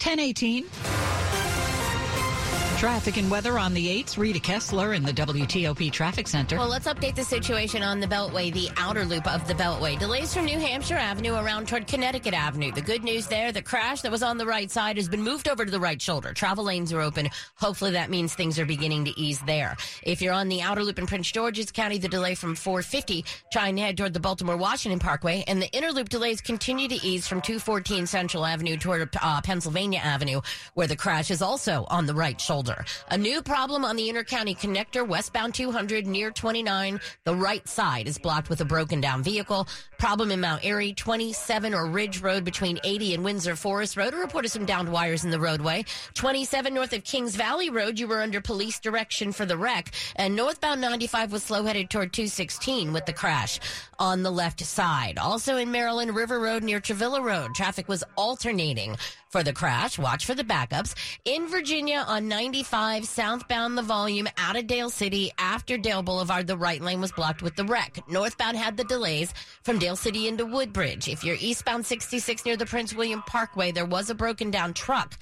1018. 0.00 0.64
Traffic 2.78 3.16
and 3.16 3.28
weather 3.28 3.58
on 3.58 3.74
the 3.74 3.88
8th. 3.88 4.16
Rita 4.18 4.38
Kessler 4.38 4.92
in 4.92 5.02
the 5.02 5.12
WTOP 5.12 5.90
Traffic 5.90 6.28
Center. 6.28 6.56
Well, 6.58 6.68
let's 6.68 6.86
update 6.86 7.16
the 7.16 7.24
situation 7.24 7.82
on 7.82 7.98
the 7.98 8.06
Beltway, 8.06 8.52
the 8.52 8.70
outer 8.76 9.04
loop 9.04 9.26
of 9.26 9.48
the 9.48 9.54
Beltway. 9.54 9.98
Delays 9.98 10.32
from 10.32 10.44
New 10.44 10.60
Hampshire 10.60 10.94
Avenue 10.94 11.34
around 11.34 11.66
toward 11.66 11.88
Connecticut 11.88 12.34
Avenue. 12.34 12.70
The 12.70 12.80
good 12.80 13.02
news 13.02 13.26
there, 13.26 13.50
the 13.50 13.62
crash 13.62 14.02
that 14.02 14.12
was 14.12 14.22
on 14.22 14.38
the 14.38 14.46
right 14.46 14.70
side 14.70 14.96
has 14.96 15.08
been 15.08 15.24
moved 15.24 15.48
over 15.48 15.64
to 15.64 15.70
the 15.72 15.80
right 15.80 16.00
shoulder. 16.00 16.32
Travel 16.32 16.66
lanes 16.66 16.92
are 16.92 17.00
open. 17.00 17.28
Hopefully 17.56 17.90
that 17.90 18.10
means 18.10 18.36
things 18.36 18.60
are 18.60 18.64
beginning 18.64 19.06
to 19.06 19.20
ease 19.20 19.40
there. 19.40 19.76
If 20.04 20.22
you're 20.22 20.32
on 20.32 20.48
the 20.48 20.62
outer 20.62 20.84
loop 20.84 21.00
in 21.00 21.08
Prince 21.08 21.32
George's 21.32 21.72
County, 21.72 21.98
the 21.98 22.06
delay 22.06 22.36
from 22.36 22.54
450 22.54 23.24
trying 23.50 23.74
to 23.74 23.82
head 23.82 23.96
toward 23.96 24.14
the 24.14 24.20
Baltimore 24.20 24.56
Washington 24.56 25.00
Parkway, 25.00 25.42
and 25.48 25.60
the 25.60 25.70
inner 25.72 25.90
loop 25.90 26.10
delays 26.10 26.40
continue 26.40 26.86
to 26.86 27.04
ease 27.04 27.26
from 27.26 27.40
214 27.40 28.06
Central 28.06 28.46
Avenue 28.46 28.76
toward 28.76 29.08
uh, 29.20 29.40
Pennsylvania 29.40 29.98
Avenue, 29.98 30.42
where 30.74 30.86
the 30.86 30.94
crash 30.94 31.32
is 31.32 31.42
also 31.42 31.84
on 31.90 32.06
the 32.06 32.14
right 32.14 32.40
shoulder. 32.40 32.67
A 33.10 33.18
new 33.18 33.42
problem 33.42 33.84
on 33.84 33.96
the 33.96 34.08
intercounty 34.08 34.58
connector 34.58 35.06
westbound 35.06 35.54
200 35.54 36.06
near 36.06 36.30
29. 36.30 37.00
The 37.24 37.34
right 37.34 37.66
side 37.68 38.06
is 38.08 38.18
blocked 38.18 38.48
with 38.48 38.60
a 38.60 38.64
broken 38.64 39.00
down 39.00 39.22
vehicle. 39.22 39.68
Problem 39.98 40.30
in 40.30 40.40
Mount 40.40 40.64
Airy, 40.64 40.92
27 40.92 41.74
or 41.74 41.86
Ridge 41.86 42.20
Road 42.20 42.44
between 42.44 42.78
80 42.84 43.14
and 43.14 43.24
Windsor 43.24 43.56
Forest 43.56 43.96
Road. 43.96 44.14
A 44.14 44.16
report 44.16 44.44
of 44.44 44.50
some 44.50 44.64
downed 44.64 44.90
wires 44.90 45.24
in 45.24 45.30
the 45.30 45.40
roadway. 45.40 45.84
27 46.14 46.72
north 46.72 46.92
of 46.92 47.04
Kings 47.04 47.34
Valley 47.36 47.70
Road, 47.70 47.98
you 47.98 48.06
were 48.06 48.22
under 48.22 48.40
police 48.40 48.78
direction 48.78 49.32
for 49.32 49.44
the 49.44 49.56
wreck. 49.56 49.92
And 50.16 50.36
northbound 50.36 50.80
95 50.80 51.32
was 51.32 51.42
slow 51.42 51.64
headed 51.64 51.90
toward 51.90 52.12
216 52.12 52.92
with 52.92 53.06
the 53.06 53.12
crash 53.12 53.58
on 53.98 54.22
the 54.22 54.30
left 54.30 54.60
side. 54.60 55.18
Also 55.18 55.56
in 55.56 55.70
Maryland, 55.70 56.14
River 56.14 56.38
Road 56.38 56.62
near 56.62 56.80
Travilah 56.80 57.22
Road, 57.22 57.54
traffic 57.54 57.88
was 57.88 58.04
alternating 58.16 58.96
for 59.30 59.42
the 59.42 59.52
crash. 59.52 59.98
Watch 59.98 60.24
for 60.24 60.34
the 60.34 60.44
backups. 60.44 60.94
In 61.24 61.48
Virginia 61.48 62.04
on 62.06 62.28
95, 62.58 63.04
southbound 63.04 63.78
the 63.78 63.82
volume 63.82 64.26
out 64.36 64.56
of 64.56 64.66
Dale 64.66 64.90
City 64.90 65.30
after 65.38 65.78
Dale 65.78 66.02
Boulevard, 66.02 66.48
the 66.48 66.56
right 66.56 66.80
lane 66.80 67.00
was 67.00 67.12
blocked 67.12 67.40
with 67.40 67.54
the 67.54 67.64
wreck. 67.64 68.00
Northbound 68.08 68.56
had 68.56 68.76
the 68.76 68.82
delays 68.82 69.32
from 69.62 69.78
Dale 69.78 69.94
City 69.94 70.26
into 70.26 70.44
Woodbridge. 70.44 71.06
If 71.06 71.22
you're 71.22 71.36
eastbound 71.38 71.86
66 71.86 72.44
near 72.44 72.56
the 72.56 72.66
Prince 72.66 72.92
William 72.92 73.22
Parkway, 73.22 73.70
there 73.70 73.86
was 73.86 74.10
a 74.10 74.14
broken 74.16 74.50
down 74.50 74.74
truck 74.74 75.16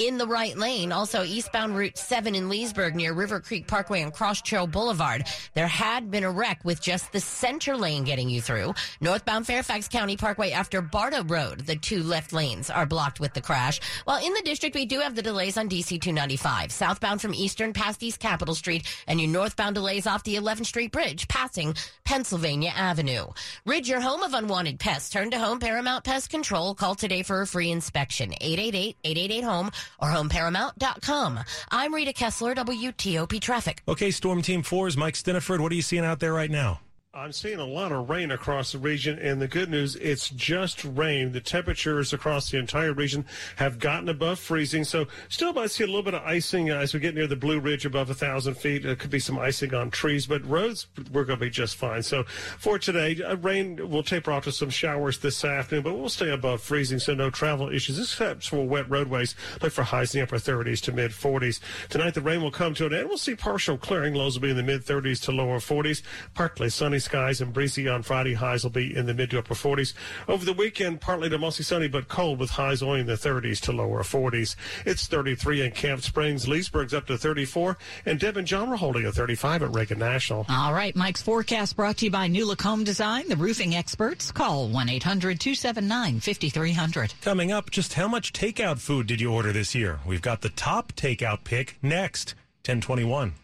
in 0.00 0.16
the 0.16 0.26
right 0.26 0.56
lane. 0.56 0.92
Also, 0.92 1.22
eastbound 1.22 1.76
Route 1.76 1.98
7 1.98 2.34
in 2.34 2.48
Leesburg 2.48 2.96
near 2.96 3.12
River 3.12 3.38
Creek 3.38 3.66
Parkway 3.66 4.00
and 4.00 4.12
Cross 4.12 4.40
Trail 4.42 4.66
Boulevard. 4.66 5.26
There 5.52 5.68
had 5.68 6.10
been 6.10 6.24
a 6.24 6.30
wreck 6.30 6.64
with 6.64 6.80
just 6.80 7.12
the 7.12 7.20
center 7.20 7.76
lane 7.76 8.04
getting 8.04 8.30
you 8.30 8.40
through. 8.40 8.74
Northbound 9.02 9.46
Fairfax 9.46 9.88
County 9.88 10.16
Parkway 10.16 10.52
after 10.52 10.80
Barta 10.80 11.28
Road, 11.30 11.60
the 11.60 11.76
two 11.76 12.02
left 12.02 12.32
lanes 12.32 12.70
are 12.70 12.86
blocked 12.86 13.20
with 13.20 13.34
the 13.34 13.42
crash. 13.42 13.78
While 14.04 14.24
in 14.24 14.32
the 14.32 14.40
district, 14.42 14.74
we 14.74 14.86
do 14.86 15.00
have 15.00 15.14
the 15.14 15.22
delays 15.22 15.58
on 15.58 15.68
DC 15.68 16.00
295. 16.00 16.72
Southbound 16.72 17.20
from 17.20 17.34
Eastern 17.34 17.74
past 17.74 18.02
East 18.02 18.20
Capitol 18.20 18.54
Street 18.54 18.86
and 19.06 19.20
your 19.20 19.28
northbound 19.28 19.74
delays 19.74 20.06
off 20.06 20.24
the 20.24 20.36
11th 20.36 20.66
Street 20.66 20.92
Bridge 20.92 21.28
passing 21.28 21.74
Pennsylvania 22.04 22.72
Avenue. 22.74 23.26
Rid 23.66 23.86
your 23.86 24.00
home 24.00 24.22
of 24.22 24.32
unwanted 24.32 24.80
pests. 24.80 25.10
Turn 25.10 25.30
to 25.32 25.38
Home 25.38 25.58
Paramount 25.58 26.04
Pest 26.04 26.30
Control. 26.30 26.74
Call 26.74 26.94
today 26.94 27.22
for 27.22 27.42
a 27.42 27.46
free 27.46 27.70
inspection. 27.70 28.32
888-888-HOME 28.40 29.70
or 29.98 30.08
homeparamount.com. 30.08 31.40
I'm 31.70 31.94
Rita 31.94 32.12
Kessler, 32.12 32.54
WTOP 32.54 33.40
Traffic. 33.40 33.82
Okay, 33.88 34.10
Storm 34.10 34.42
Team 34.42 34.62
4 34.62 34.88
is 34.88 34.96
Mike 34.96 35.14
Stinneford. 35.14 35.60
What 35.60 35.72
are 35.72 35.76
you 35.76 35.82
seeing 35.82 36.04
out 36.04 36.20
there 36.20 36.34
right 36.34 36.50
now? 36.50 36.80
I'm 37.12 37.32
seeing 37.32 37.58
a 37.58 37.66
lot 37.66 37.90
of 37.90 38.08
rain 38.08 38.30
across 38.30 38.70
the 38.70 38.78
region, 38.78 39.18
and 39.18 39.42
the 39.42 39.48
good 39.48 39.68
news, 39.68 39.96
it's 39.96 40.30
just 40.30 40.84
rain. 40.84 41.32
The 41.32 41.40
temperatures 41.40 42.12
across 42.12 42.48
the 42.48 42.58
entire 42.58 42.92
region 42.92 43.24
have 43.56 43.80
gotten 43.80 44.08
above 44.08 44.38
freezing, 44.38 44.84
so 44.84 45.08
still 45.28 45.52
might 45.52 45.72
see 45.72 45.82
a 45.82 45.88
little 45.88 46.04
bit 46.04 46.14
of 46.14 46.22
icing 46.22 46.70
as 46.70 46.94
we 46.94 47.00
get 47.00 47.16
near 47.16 47.26
the 47.26 47.34
Blue 47.34 47.58
Ridge 47.58 47.84
above 47.84 48.10
a 48.10 48.14
thousand 48.14 48.54
feet. 48.54 48.86
It 48.86 49.00
could 49.00 49.10
be 49.10 49.18
some 49.18 49.40
icing 49.40 49.74
on 49.74 49.90
trees, 49.90 50.28
but 50.28 50.46
roads 50.46 50.86
we're 51.10 51.24
going 51.24 51.40
to 51.40 51.46
be 51.46 51.50
just 51.50 51.74
fine. 51.74 52.04
So 52.04 52.22
for 52.22 52.78
today, 52.78 53.20
uh, 53.20 53.36
rain 53.38 53.90
will 53.90 54.04
taper 54.04 54.30
off 54.30 54.44
to 54.44 54.52
some 54.52 54.70
showers 54.70 55.18
this 55.18 55.44
afternoon, 55.44 55.82
but 55.82 55.98
we'll 55.98 56.10
stay 56.10 56.30
above 56.30 56.60
freezing, 56.60 57.00
so 57.00 57.12
no 57.12 57.28
travel 57.28 57.70
issues 57.70 57.98
except 57.98 58.46
for 58.46 58.64
wet 58.64 58.88
roadways. 58.88 59.34
Look 59.60 59.72
for 59.72 59.82
highs 59.82 60.14
in 60.14 60.20
the 60.20 60.26
upper 60.26 60.36
30s 60.36 60.80
to 60.82 60.92
mid 60.92 61.10
40s. 61.10 61.58
Tonight, 61.88 62.14
the 62.14 62.20
rain 62.20 62.40
will 62.40 62.52
come 62.52 62.72
to 62.74 62.86
an 62.86 62.94
end. 62.94 63.08
We'll 63.08 63.18
see 63.18 63.34
partial 63.34 63.76
clearing. 63.76 64.14
Lows 64.14 64.36
will 64.36 64.42
be 64.42 64.50
in 64.50 64.56
the 64.56 64.62
mid 64.62 64.84
30s 64.84 65.20
to 65.22 65.32
lower 65.32 65.58
40s. 65.58 66.02
Partly 66.34 66.68
sunny 66.68 66.99
skies 67.00 67.40
and 67.40 67.52
breezy 67.52 67.88
on 67.88 68.02
Friday. 68.02 68.34
Highs 68.34 68.62
will 68.62 68.70
be 68.70 68.96
in 68.96 69.06
the 69.06 69.14
mid 69.14 69.30
to 69.30 69.38
upper 69.38 69.54
40s. 69.54 69.94
Over 70.28 70.44
the 70.44 70.52
weekend, 70.52 71.00
partly 71.00 71.28
to 71.28 71.38
mostly 71.38 71.64
sunny, 71.64 71.88
but 71.88 72.08
cold 72.08 72.38
with 72.38 72.50
highs 72.50 72.82
only 72.82 73.00
in 73.00 73.06
the 73.06 73.14
30s 73.14 73.60
to 73.62 73.72
lower 73.72 74.02
40s. 74.02 74.56
It's 74.86 75.06
33 75.06 75.62
in 75.62 75.70
Camp 75.72 76.02
Springs. 76.02 76.46
Leesburg's 76.46 76.94
up 76.94 77.06
to 77.06 77.18
34. 77.18 77.76
And 78.06 78.20
Deb 78.20 78.36
and 78.36 78.46
John 78.46 78.70
were 78.70 78.76
holding 78.76 79.06
a 79.06 79.12
35 79.12 79.62
at 79.62 79.74
Reagan 79.74 79.98
National. 79.98 80.46
All 80.48 80.72
right, 80.72 80.94
Mike's 80.94 81.22
forecast 81.22 81.76
brought 81.76 81.98
to 81.98 82.06
you 82.06 82.10
by 82.10 82.26
New 82.26 82.46
Look 82.46 82.62
Home 82.62 82.84
Design, 82.84 83.28
the 83.28 83.36
roofing 83.36 83.74
experts. 83.74 84.30
Call 84.30 84.68
1 84.68 84.88
800 84.88 85.40
279 85.40 86.20
5300. 86.20 87.14
Coming 87.22 87.52
up, 87.52 87.70
just 87.70 87.94
how 87.94 88.08
much 88.08 88.32
takeout 88.32 88.78
food 88.78 89.06
did 89.06 89.20
you 89.20 89.32
order 89.32 89.52
this 89.52 89.74
year? 89.74 90.00
We've 90.06 90.22
got 90.22 90.42
the 90.42 90.50
top 90.50 90.92
takeout 90.92 91.44
pick 91.44 91.76
next, 91.82 92.34
1021. 92.66 93.34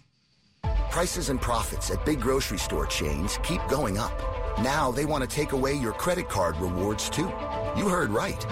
Prices 0.90 1.29
and 1.29 1.40
profits 1.40 1.90
at 1.90 2.05
big 2.05 2.20
grocery 2.20 2.59
store 2.59 2.87
chains 2.87 3.38
keep 3.42 3.61
going 3.68 3.99
up. 3.99 4.18
Now 4.62 4.90
they 4.90 5.05
want 5.05 5.22
to 5.22 5.29
take 5.29 5.53
away 5.53 5.75
your 5.75 5.92
credit 5.92 6.29
card 6.29 6.57
rewards 6.57 7.11
too. 7.11 7.31
You 7.77 7.88
heard 7.88 8.11
right. 8.11 8.44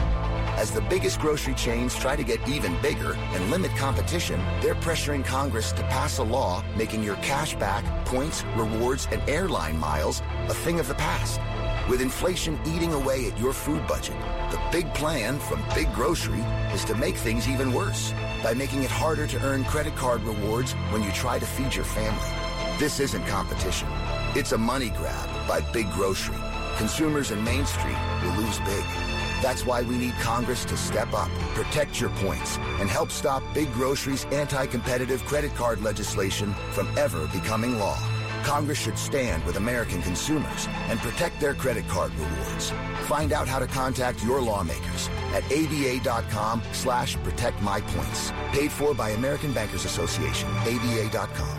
As 0.58 0.70
the 0.70 0.82
biggest 0.82 1.20
grocery 1.20 1.54
chains 1.54 1.94
try 1.94 2.16
to 2.16 2.22
get 2.22 2.46
even 2.46 2.80
bigger 2.82 3.14
and 3.14 3.50
limit 3.50 3.74
competition, 3.76 4.38
they're 4.60 4.74
pressuring 4.74 5.24
Congress 5.24 5.72
to 5.72 5.82
pass 5.84 6.18
a 6.18 6.22
law 6.22 6.62
making 6.76 7.02
your 7.02 7.16
cash 7.16 7.54
back, 7.54 7.84
points, 8.04 8.44
rewards, 8.56 9.08
and 9.10 9.26
airline 9.28 9.78
miles 9.78 10.20
a 10.48 10.54
thing 10.54 10.78
of 10.78 10.86
the 10.86 10.94
past. 10.94 11.40
With 11.88 12.02
inflation 12.02 12.58
eating 12.66 12.92
away 12.92 13.26
at 13.26 13.38
your 13.38 13.52
food 13.52 13.86
budget, 13.86 14.20
the 14.50 14.60
big 14.70 14.92
plan 14.94 15.38
from 15.38 15.62
Big 15.74 15.92
Grocery 15.94 16.40
is 16.72 16.84
to 16.84 16.94
make 16.94 17.16
things 17.16 17.48
even 17.48 17.72
worse 17.72 18.12
by 18.44 18.52
making 18.52 18.82
it 18.82 18.90
harder 18.90 19.26
to 19.26 19.42
earn 19.42 19.64
credit 19.64 19.96
card 19.96 20.22
rewards 20.22 20.74
when 20.90 21.02
you 21.02 21.10
try 21.12 21.38
to 21.38 21.46
feed 21.46 21.74
your 21.74 21.86
family. 21.86 22.78
This 22.78 23.00
isn't 23.00 23.26
competition. 23.26 23.88
It's 24.36 24.52
a 24.52 24.58
money 24.58 24.90
grab 24.90 25.48
by 25.48 25.62
Big 25.72 25.90
Grocery. 25.92 26.36
Consumers 26.76 27.30
in 27.30 27.42
Main 27.42 27.64
Street 27.64 27.96
will 28.22 28.34
lose 28.34 28.58
big. 28.60 28.84
That's 29.40 29.64
why 29.64 29.80
we 29.80 29.96
need 29.96 30.12
Congress 30.20 30.66
to 30.66 30.76
step 30.76 31.14
up, 31.14 31.30
protect 31.54 31.98
your 32.00 32.10
points, 32.10 32.58
and 32.80 32.90
help 32.90 33.10
stop 33.10 33.42
Big 33.54 33.72
Grocery's 33.72 34.26
anti-competitive 34.26 35.24
credit 35.24 35.54
card 35.54 35.80
legislation 35.80 36.52
from 36.72 36.86
ever 36.98 37.26
becoming 37.28 37.78
law. 37.78 37.98
Congress 38.42 38.78
should 38.78 38.98
stand 38.98 39.42
with 39.44 39.56
American 39.56 40.02
consumers 40.02 40.68
and 40.90 40.98
protect 40.98 41.40
their 41.40 41.54
credit 41.54 41.88
card 41.88 42.12
rewards. 42.16 42.72
Find 43.06 43.32
out 43.32 43.48
how 43.48 43.58
to 43.58 43.66
contact 43.66 44.22
your 44.22 44.42
lawmakers 44.42 45.08
at 45.34 45.44
aba.com 45.52 46.62
slash 46.72 47.16
protect 47.16 47.60
my 47.60 47.80
points. 47.80 48.32
Paid 48.52 48.72
for 48.72 48.94
by 48.94 49.10
American 49.10 49.52
Bankers 49.52 49.84
Association, 49.84 50.48
aba.com. 50.62 51.58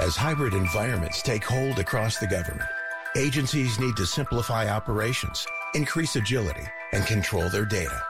As 0.00 0.14
hybrid 0.14 0.54
environments 0.54 1.22
take 1.22 1.44
hold 1.44 1.78
across 1.78 2.18
the 2.18 2.26
government, 2.26 2.68
agencies 3.16 3.80
need 3.80 3.96
to 3.96 4.06
simplify 4.06 4.68
operations, 4.68 5.46
increase 5.74 6.14
agility, 6.16 6.66
and 6.92 7.06
control 7.06 7.48
their 7.48 7.64
data. 7.64 8.02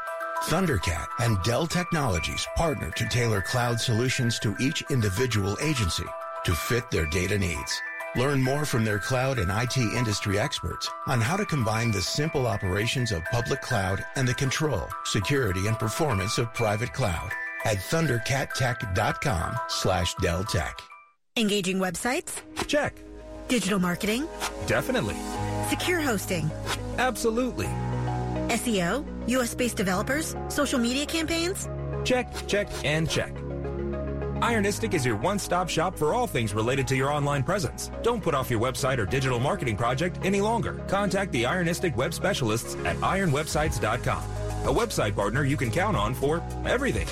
Thundercat 0.44 1.06
and 1.20 1.42
Dell 1.42 1.66
Technologies 1.66 2.46
partner 2.56 2.90
to 2.90 3.08
tailor 3.08 3.40
cloud 3.40 3.80
solutions 3.80 4.38
to 4.40 4.54
each 4.60 4.82
individual 4.90 5.56
agency 5.62 6.04
to 6.44 6.54
fit 6.54 6.90
their 6.90 7.06
data 7.06 7.38
needs. 7.38 7.82
Learn 8.18 8.42
more 8.42 8.64
from 8.64 8.84
their 8.84 8.98
cloud 8.98 9.38
and 9.38 9.48
IT 9.48 9.76
industry 9.76 10.40
experts 10.40 10.90
on 11.06 11.20
how 11.20 11.36
to 11.36 11.46
combine 11.46 11.92
the 11.92 12.02
simple 12.02 12.48
operations 12.48 13.12
of 13.12 13.24
public 13.26 13.62
cloud 13.62 14.04
and 14.16 14.26
the 14.26 14.34
control, 14.34 14.88
security, 15.04 15.68
and 15.68 15.78
performance 15.78 16.36
of 16.36 16.52
private 16.52 16.92
cloud 16.92 17.30
at 17.64 17.76
thundercattech.com 17.76 19.56
slash 19.68 20.16
Dell 20.16 20.42
Tech. 20.42 20.80
Engaging 21.36 21.78
websites? 21.78 22.40
Check. 22.66 22.96
Digital 23.46 23.78
marketing? 23.78 24.26
Definitely. 24.66 25.16
Secure 25.68 26.00
hosting? 26.00 26.50
Absolutely. 26.98 27.68
SEO? 28.48 29.04
US 29.28 29.54
based 29.54 29.76
developers? 29.76 30.34
Social 30.48 30.80
media 30.80 31.06
campaigns? 31.06 31.68
Check, 32.02 32.26
check, 32.48 32.68
and 32.84 33.08
check. 33.08 33.32
Ironistic 34.40 34.94
is 34.94 35.04
your 35.04 35.16
one-stop 35.16 35.68
shop 35.68 35.96
for 35.98 36.14
all 36.14 36.26
things 36.26 36.54
related 36.54 36.86
to 36.88 36.96
your 36.96 37.10
online 37.12 37.42
presence. 37.42 37.90
Don't 38.02 38.22
put 38.22 38.34
off 38.34 38.50
your 38.50 38.60
website 38.60 38.98
or 38.98 39.06
digital 39.06 39.40
marketing 39.40 39.76
project 39.76 40.18
any 40.22 40.40
longer. 40.40 40.74
Contact 40.86 41.32
the 41.32 41.42
Ironistic 41.42 41.96
web 41.96 42.14
specialists 42.14 42.76
at 42.84 42.96
ironwebsites.com. 42.98 44.22
A 44.66 44.72
website 44.72 45.16
partner 45.16 45.44
you 45.44 45.56
can 45.56 45.70
count 45.70 45.96
on 45.96 46.14
for 46.14 46.42
everything. 46.66 47.06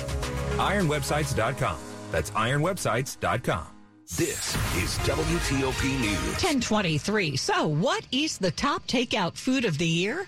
ironwebsites.com. 0.57 1.77
That's 2.11 2.31
ironwebsites.com. 2.31 3.67
This 4.15 4.55
is 4.77 4.97
WTOP 4.99 5.99
News. 5.99 6.27
1023. 6.41 7.35
So, 7.35 7.67
what 7.67 8.05
is 8.13 8.37
the 8.37 8.51
top 8.51 8.87
takeout 8.87 9.35
food 9.35 9.65
of 9.65 9.77
the 9.77 9.85
year? 9.85 10.27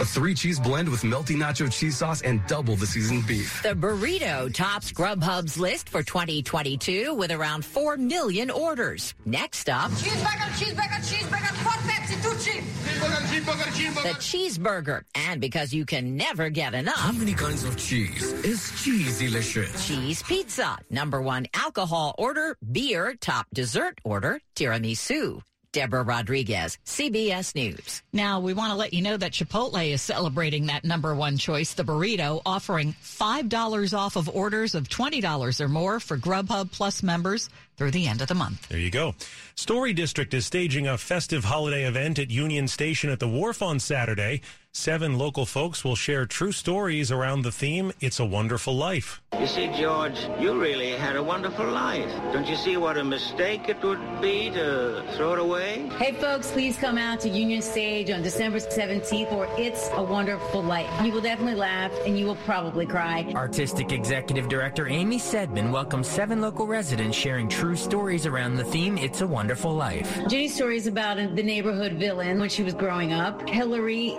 A 0.00 0.04
three 0.04 0.34
cheese 0.34 0.60
blend 0.60 0.88
with 0.88 1.02
melty 1.02 1.34
nacho 1.36 1.70
cheese 1.72 1.96
sauce 1.96 2.20
and 2.22 2.40
double 2.46 2.76
the 2.76 2.86
seasoned 2.86 3.26
beef. 3.26 3.60
The 3.64 3.70
burrito 3.74 4.52
tops 4.54 4.92
Grubhub's 4.92 5.58
list 5.58 5.88
for 5.88 6.02
2022 6.04 7.14
with 7.14 7.32
around 7.32 7.64
4 7.64 7.96
million 7.96 8.48
orders. 8.50 9.14
Next 9.24 9.68
up, 9.68 9.90
Cheeseburger, 9.92 10.50
cheeseburger, 10.60 11.00
cheeseburger, 11.02 11.54
four 11.64 11.72
Pepsi, 11.90 12.22
two 12.22 12.50
cheap. 12.50 12.62
Cheeseburger, 12.62 13.22
cheeseburger, 13.26 13.72
cheeseburger. 13.72 14.02
the 14.04 14.14
cheeseburger. 14.20 15.02
And 15.16 15.40
because 15.40 15.72
you 15.72 15.84
can 15.84 16.16
never 16.16 16.48
get 16.48 16.74
enough, 16.74 16.94
How 16.96 17.12
many 17.12 17.34
kinds 17.34 17.64
of 17.64 17.76
cheese 17.76 18.32
is 18.44 18.70
cheese 18.82 19.18
delicious? 19.18 19.86
cheese 19.88 20.22
pizza. 20.22 20.78
Number 20.90 21.20
one 21.20 21.46
alcohol 21.54 22.14
order, 22.18 22.56
beer, 22.70 23.14
top 23.20 23.46
dessert 23.52 23.98
order, 24.04 24.38
tiramisu. 24.54 25.40
Deborah 25.72 26.02
Rodriguez, 26.02 26.78
CBS 26.84 27.54
News. 27.54 28.02
Now, 28.12 28.40
we 28.40 28.54
want 28.54 28.72
to 28.72 28.76
let 28.76 28.92
you 28.92 29.02
know 29.02 29.16
that 29.16 29.32
Chipotle 29.32 29.92
is 29.92 30.02
celebrating 30.02 30.66
that 30.66 30.84
number 30.84 31.14
one 31.14 31.36
choice, 31.36 31.74
the 31.74 31.84
burrito, 31.84 32.40
offering 32.46 32.94
$5 33.02 33.96
off 33.96 34.16
of 34.16 34.28
orders 34.28 34.74
of 34.74 34.88
$20 34.88 35.60
or 35.60 35.68
more 35.68 36.00
for 36.00 36.16
Grubhub 36.16 36.72
Plus 36.72 37.02
members 37.02 37.50
through 37.76 37.92
the 37.92 38.08
end 38.08 38.20
of 38.20 38.28
the 38.28 38.34
month. 38.34 38.68
There 38.68 38.78
you 38.78 38.90
go. 38.90 39.14
Story 39.54 39.92
District 39.92 40.34
is 40.34 40.46
staging 40.46 40.88
a 40.88 40.98
festive 40.98 41.44
holiday 41.44 41.84
event 41.84 42.18
at 42.18 42.30
Union 42.30 42.66
Stage 42.66 43.04
at 43.04 43.20
the 43.20 43.28
Wharf 43.28 43.62
on 43.62 43.78
Saturday. 43.78 44.40
Seven 44.78 45.18
local 45.18 45.44
folks 45.44 45.82
will 45.82 45.96
share 45.96 46.24
true 46.24 46.52
stories 46.52 47.10
around 47.10 47.42
the 47.42 47.50
theme, 47.50 47.90
It's 48.00 48.20
a 48.20 48.24
Wonderful 48.24 48.76
Life. 48.76 49.20
You 49.40 49.48
see, 49.48 49.68
George, 49.76 50.16
you 50.38 50.58
really 50.58 50.92
had 50.92 51.16
a 51.16 51.22
wonderful 51.22 51.66
life. 51.66 52.08
Don't 52.32 52.46
you 52.46 52.54
see 52.54 52.76
what 52.76 52.96
a 52.96 53.02
mistake 53.02 53.68
it 53.68 53.82
would 53.82 53.98
be 54.20 54.50
to 54.50 55.04
throw 55.16 55.32
it 55.32 55.40
away? 55.40 55.88
Hey 55.98 56.12
folks, 56.12 56.52
please 56.52 56.76
come 56.76 56.96
out 56.96 57.18
to 57.20 57.28
Union 57.28 57.60
Stage 57.60 58.08
on 58.10 58.22
December 58.22 58.58
17th 58.58 59.28
for 59.28 59.48
It's 59.58 59.90
a 59.94 60.02
Wonderful 60.02 60.62
Life. 60.62 60.88
You 61.04 61.12
will 61.12 61.20
definitely 61.20 61.56
laugh 61.56 61.92
and 62.06 62.16
you 62.16 62.26
will 62.26 62.36
probably 62.36 62.86
cry. 62.86 63.30
Artistic 63.34 63.90
Executive 63.90 64.48
Director 64.48 64.86
Amy 64.86 65.18
Saidman 65.18 65.72
welcomes 65.72 66.06
seven 66.06 66.40
local 66.40 66.68
residents 66.68 67.16
sharing 67.16 67.48
true 67.48 67.76
stories 67.76 68.26
around 68.26 68.54
the 68.54 68.64
theme 68.64 68.96
It's 68.96 69.22
a 69.22 69.26
Wonderful 69.26 69.74
Life. 69.74 70.20
Jenny's 70.28 70.54
story 70.54 70.76
is 70.76 70.86
about 70.86 71.16
the 71.16 71.42
neighborhood 71.42 71.94
villain 71.94 72.38
when 72.38 72.48
she 72.48 72.62
was 72.62 72.74
growing 72.74 73.12
up. 73.12 73.48
Hillary 73.48 74.16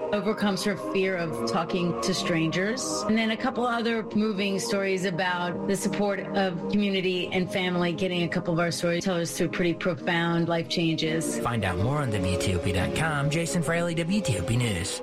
overcomes 0.50 0.64
her 0.64 0.92
fear 0.94 1.16
of 1.16 1.52
talking 1.52 2.00
to 2.02 2.12
strangers. 2.12 3.04
And 3.08 3.16
then 3.16 3.32
a 3.32 3.38
couple 3.38 3.68
other 3.68 4.04
moving 4.16 4.60
stories 4.60 5.06
about 5.06 5.68
the 5.68 5.76
support 5.76 6.20
of 6.36 6.58
community 6.72 7.30
and 7.32 7.52
family, 7.52 7.94
getting 7.94 8.24
a 8.24 8.28
couple 8.28 8.54
of 8.54 8.60
our 8.60 8.72
storytellers 8.72 9.38
through 9.38 9.50
pretty 9.50 9.76
profound 9.76 10.50
life 10.50 10.68
changes. 10.68 11.38
Find 11.40 11.64
out 11.64 11.78
more 11.78 12.00
on 12.00 12.12
WTOP.com. 12.12 13.30
Jason 13.30 13.62
Fraley, 13.62 13.94
WTOP 13.94 14.58
News. 14.58 15.02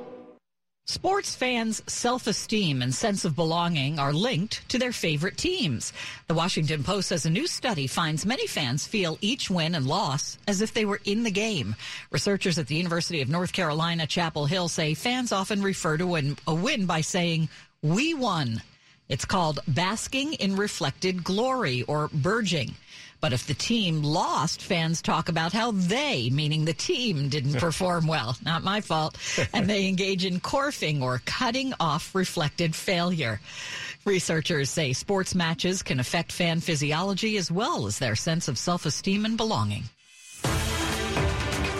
Sports 0.88 1.34
fans' 1.34 1.82
self 1.88 2.28
esteem 2.28 2.80
and 2.80 2.94
sense 2.94 3.24
of 3.24 3.34
belonging 3.34 3.98
are 3.98 4.12
linked 4.12 4.68
to 4.68 4.78
their 4.78 4.92
favorite 4.92 5.36
teams. 5.36 5.92
The 6.28 6.34
Washington 6.34 6.84
Post 6.84 7.08
says 7.08 7.26
a 7.26 7.30
new 7.30 7.48
study 7.48 7.88
finds 7.88 8.24
many 8.24 8.46
fans 8.46 8.86
feel 8.86 9.18
each 9.20 9.50
win 9.50 9.74
and 9.74 9.84
loss 9.84 10.38
as 10.46 10.60
if 10.60 10.72
they 10.72 10.84
were 10.84 11.00
in 11.04 11.24
the 11.24 11.30
game. 11.32 11.74
Researchers 12.12 12.56
at 12.56 12.68
the 12.68 12.76
University 12.76 13.20
of 13.20 13.28
North 13.28 13.52
Carolina, 13.52 14.06
Chapel 14.06 14.46
Hill 14.46 14.68
say 14.68 14.94
fans 14.94 15.32
often 15.32 15.60
refer 15.60 15.96
to 15.96 16.06
win, 16.06 16.38
a 16.46 16.54
win 16.54 16.86
by 16.86 17.00
saying, 17.00 17.48
We 17.82 18.14
won. 18.14 18.62
It's 19.08 19.24
called 19.24 19.58
basking 19.66 20.34
in 20.34 20.54
reflected 20.54 21.24
glory 21.24 21.82
or 21.82 22.08
BIRGing. 22.10 22.74
But 23.20 23.32
if 23.32 23.46
the 23.46 23.54
team 23.54 24.02
lost, 24.02 24.62
fans 24.62 25.02
talk 25.02 25.28
about 25.28 25.52
how 25.52 25.72
they, 25.72 26.30
meaning 26.30 26.64
the 26.64 26.74
team, 26.74 27.28
didn't 27.28 27.54
perform 27.60 28.06
well. 28.06 28.36
Not 28.44 28.62
my 28.62 28.80
fault. 28.80 29.18
And 29.52 29.68
they 29.68 29.86
engage 29.86 30.24
in 30.24 30.40
CORFing 30.40 31.02
or 31.02 31.22
cutting 31.24 31.74
off 31.80 32.14
reflected 32.14 32.74
failure. 32.74 33.40
Researchers 34.04 34.70
say 34.70 34.92
sports 34.92 35.34
matches 35.34 35.82
can 35.82 35.98
affect 35.98 36.30
fan 36.30 36.60
physiology 36.60 37.36
as 37.36 37.50
well 37.50 37.86
as 37.86 37.98
their 37.98 38.14
sense 38.14 38.48
of 38.48 38.58
self 38.58 38.86
esteem 38.86 39.24
and 39.24 39.36
belonging. 39.36 39.84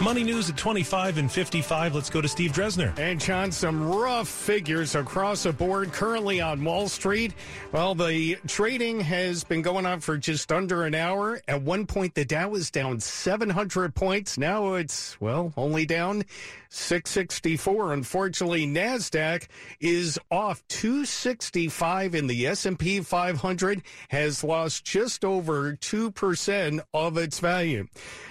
Money 0.07 0.23
news 0.23 0.49
at 0.49 0.57
25 0.57 1.19
and 1.19 1.33
55. 1.33 1.97
Let's 1.97 2.11
go 2.11 2.21
to 2.21 2.29
Steve 2.29 2.53
Dresner. 2.53 2.97
And 2.97 3.21
John, 3.21 3.51
some 3.51 3.91
rough 3.91 4.29
figures 4.29 4.95
across 4.95 5.43
the 5.43 5.53
board 5.53 5.93
currently 5.93 6.41
on 6.41 6.63
Wall 6.63 6.89
Street. 6.89 7.35
Well, 7.73 7.97
the 7.97 8.37
trading 8.47 9.01
has 9.01 9.43
been 9.43 9.63
going 9.63 9.85
on 9.85 9.99
for 9.99 10.17
just 10.17 10.53
under 10.53 10.85
an 10.85 10.95
hour. 10.95 11.41
At 11.49 11.63
one 11.63 11.87
point, 11.87 12.15
the 12.15 12.25
Dow 12.25 12.51
was 12.51 12.71
down 12.71 13.01
700 13.01 13.97
points. 13.97 14.39
Now 14.39 14.75
it's, 14.75 15.21
well, 15.21 15.53
only 15.57 15.87
down 15.87 16.23
664. 16.69 17.93
Unfortunately, 17.93 18.65
NASDAQ 18.65 19.49
is 19.81 20.21
off 20.31 20.63
265 20.69 22.15
and 22.15 22.31
the 22.31 22.47
S&P 22.47 23.01
500 23.01 23.83
has 24.11 24.45
lost 24.45 24.85
just 24.85 25.25
over 25.25 25.73
2% 25.73 26.81
of 26.95 27.19
its 27.19 27.41
value. 27.41 27.89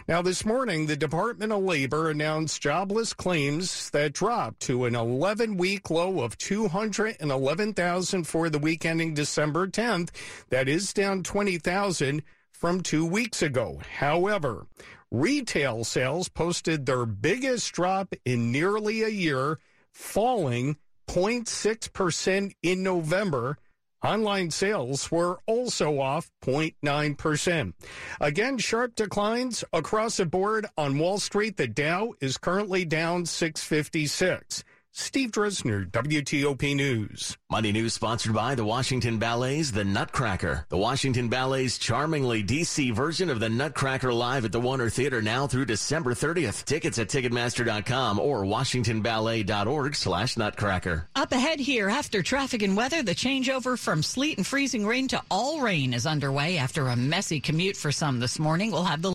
Now, 0.07 0.21
this 0.21 0.45
morning, 0.45 0.85
the 0.85 0.95
Department 0.95 1.51
of 1.51 1.64
Labor 1.65 2.09
announced 2.09 2.61
jobless 2.61 3.13
claims 3.13 3.89
that 3.89 4.13
dropped 4.13 4.59
to 4.61 4.85
an 4.85 4.95
11 4.95 5.57
week 5.57 5.89
low 5.89 6.21
of 6.21 6.37
211,000 6.37 8.23
for 8.23 8.49
the 8.49 8.59
week 8.59 8.85
ending 8.85 9.13
December 9.13 9.67
10th. 9.67 10.09
That 10.49 10.69
is 10.69 10.93
down 10.93 11.23
20,000 11.23 12.21
from 12.51 12.81
two 12.81 13.05
weeks 13.05 13.41
ago. 13.41 13.81
However, 13.97 14.67
retail 15.11 15.83
sales 15.83 16.29
posted 16.29 16.85
their 16.85 17.05
biggest 17.05 17.73
drop 17.73 18.13
in 18.23 18.51
nearly 18.51 19.01
a 19.01 19.09
year, 19.09 19.59
falling 19.91 20.77
0.6% 21.07 22.53
in 22.61 22.83
November. 22.83 23.57
Online 24.05 24.51
sales 24.51 25.09
were 25.09 25.39
also 25.47 25.99
off 25.99 26.29
0.9%. 26.43 27.73
Again, 28.21 28.59
sharp 28.59 28.93
declines 28.93 29.63
across 29.73 30.17
the 30.17 30.27
board 30.27 30.67
on 30.77 30.99
Wall 30.99 31.17
Street. 31.17 31.57
The 31.57 31.65
Dow 31.65 32.13
is 32.21 32.37
currently 32.37 32.85
down 32.85 33.25
656. 33.25 34.63
Steve 34.97 35.31
Dresner, 35.31 35.91
WTOP 35.91 36.73
News. 36.73 37.37
Money 37.51 37.73
News 37.73 37.93
sponsored 37.93 38.33
by 38.33 38.55
the 38.55 38.63
Washington 38.63 39.19
Ballet's 39.19 39.73
The 39.73 39.83
Nutcracker. 39.83 40.65
The 40.69 40.77
Washington 40.77 41.27
Ballet's 41.27 41.77
charmingly 41.77 42.41
DC 42.41 42.93
version 42.93 43.29
of 43.29 43.41
The 43.41 43.49
Nutcracker 43.49 44.13
live 44.13 44.45
at 44.45 44.53
the 44.53 44.59
Warner 44.61 44.89
Theater 44.89 45.21
now 45.21 45.47
through 45.47 45.65
December 45.65 46.13
30th. 46.13 46.63
Tickets 46.63 46.97
at 46.97 47.09
Ticketmaster.com 47.09 48.19
or 48.19 48.43
WashingtonBallet.org 48.43 49.97
slash 49.97 50.37
Nutcracker. 50.37 51.07
Up 51.13 51.33
ahead 51.33 51.59
here, 51.59 51.89
after 51.89 52.23
traffic 52.23 52.61
and 52.61 52.77
weather, 52.77 53.03
the 53.03 53.13
changeover 53.13 53.77
from 53.77 54.01
sleet 54.01 54.37
and 54.37 54.47
freezing 54.47 54.87
rain 54.87 55.09
to 55.09 55.21
all 55.29 55.59
rain 55.59 55.93
is 55.93 56.07
underway 56.07 56.57
after 56.57 56.87
a 56.87 56.95
messy 56.95 57.41
commute 57.41 57.75
for 57.75 57.91
some 57.91 58.21
this 58.21 58.39
morning. 58.39 58.71
We'll 58.71 58.83
have 58.83 59.01
the 59.01 59.11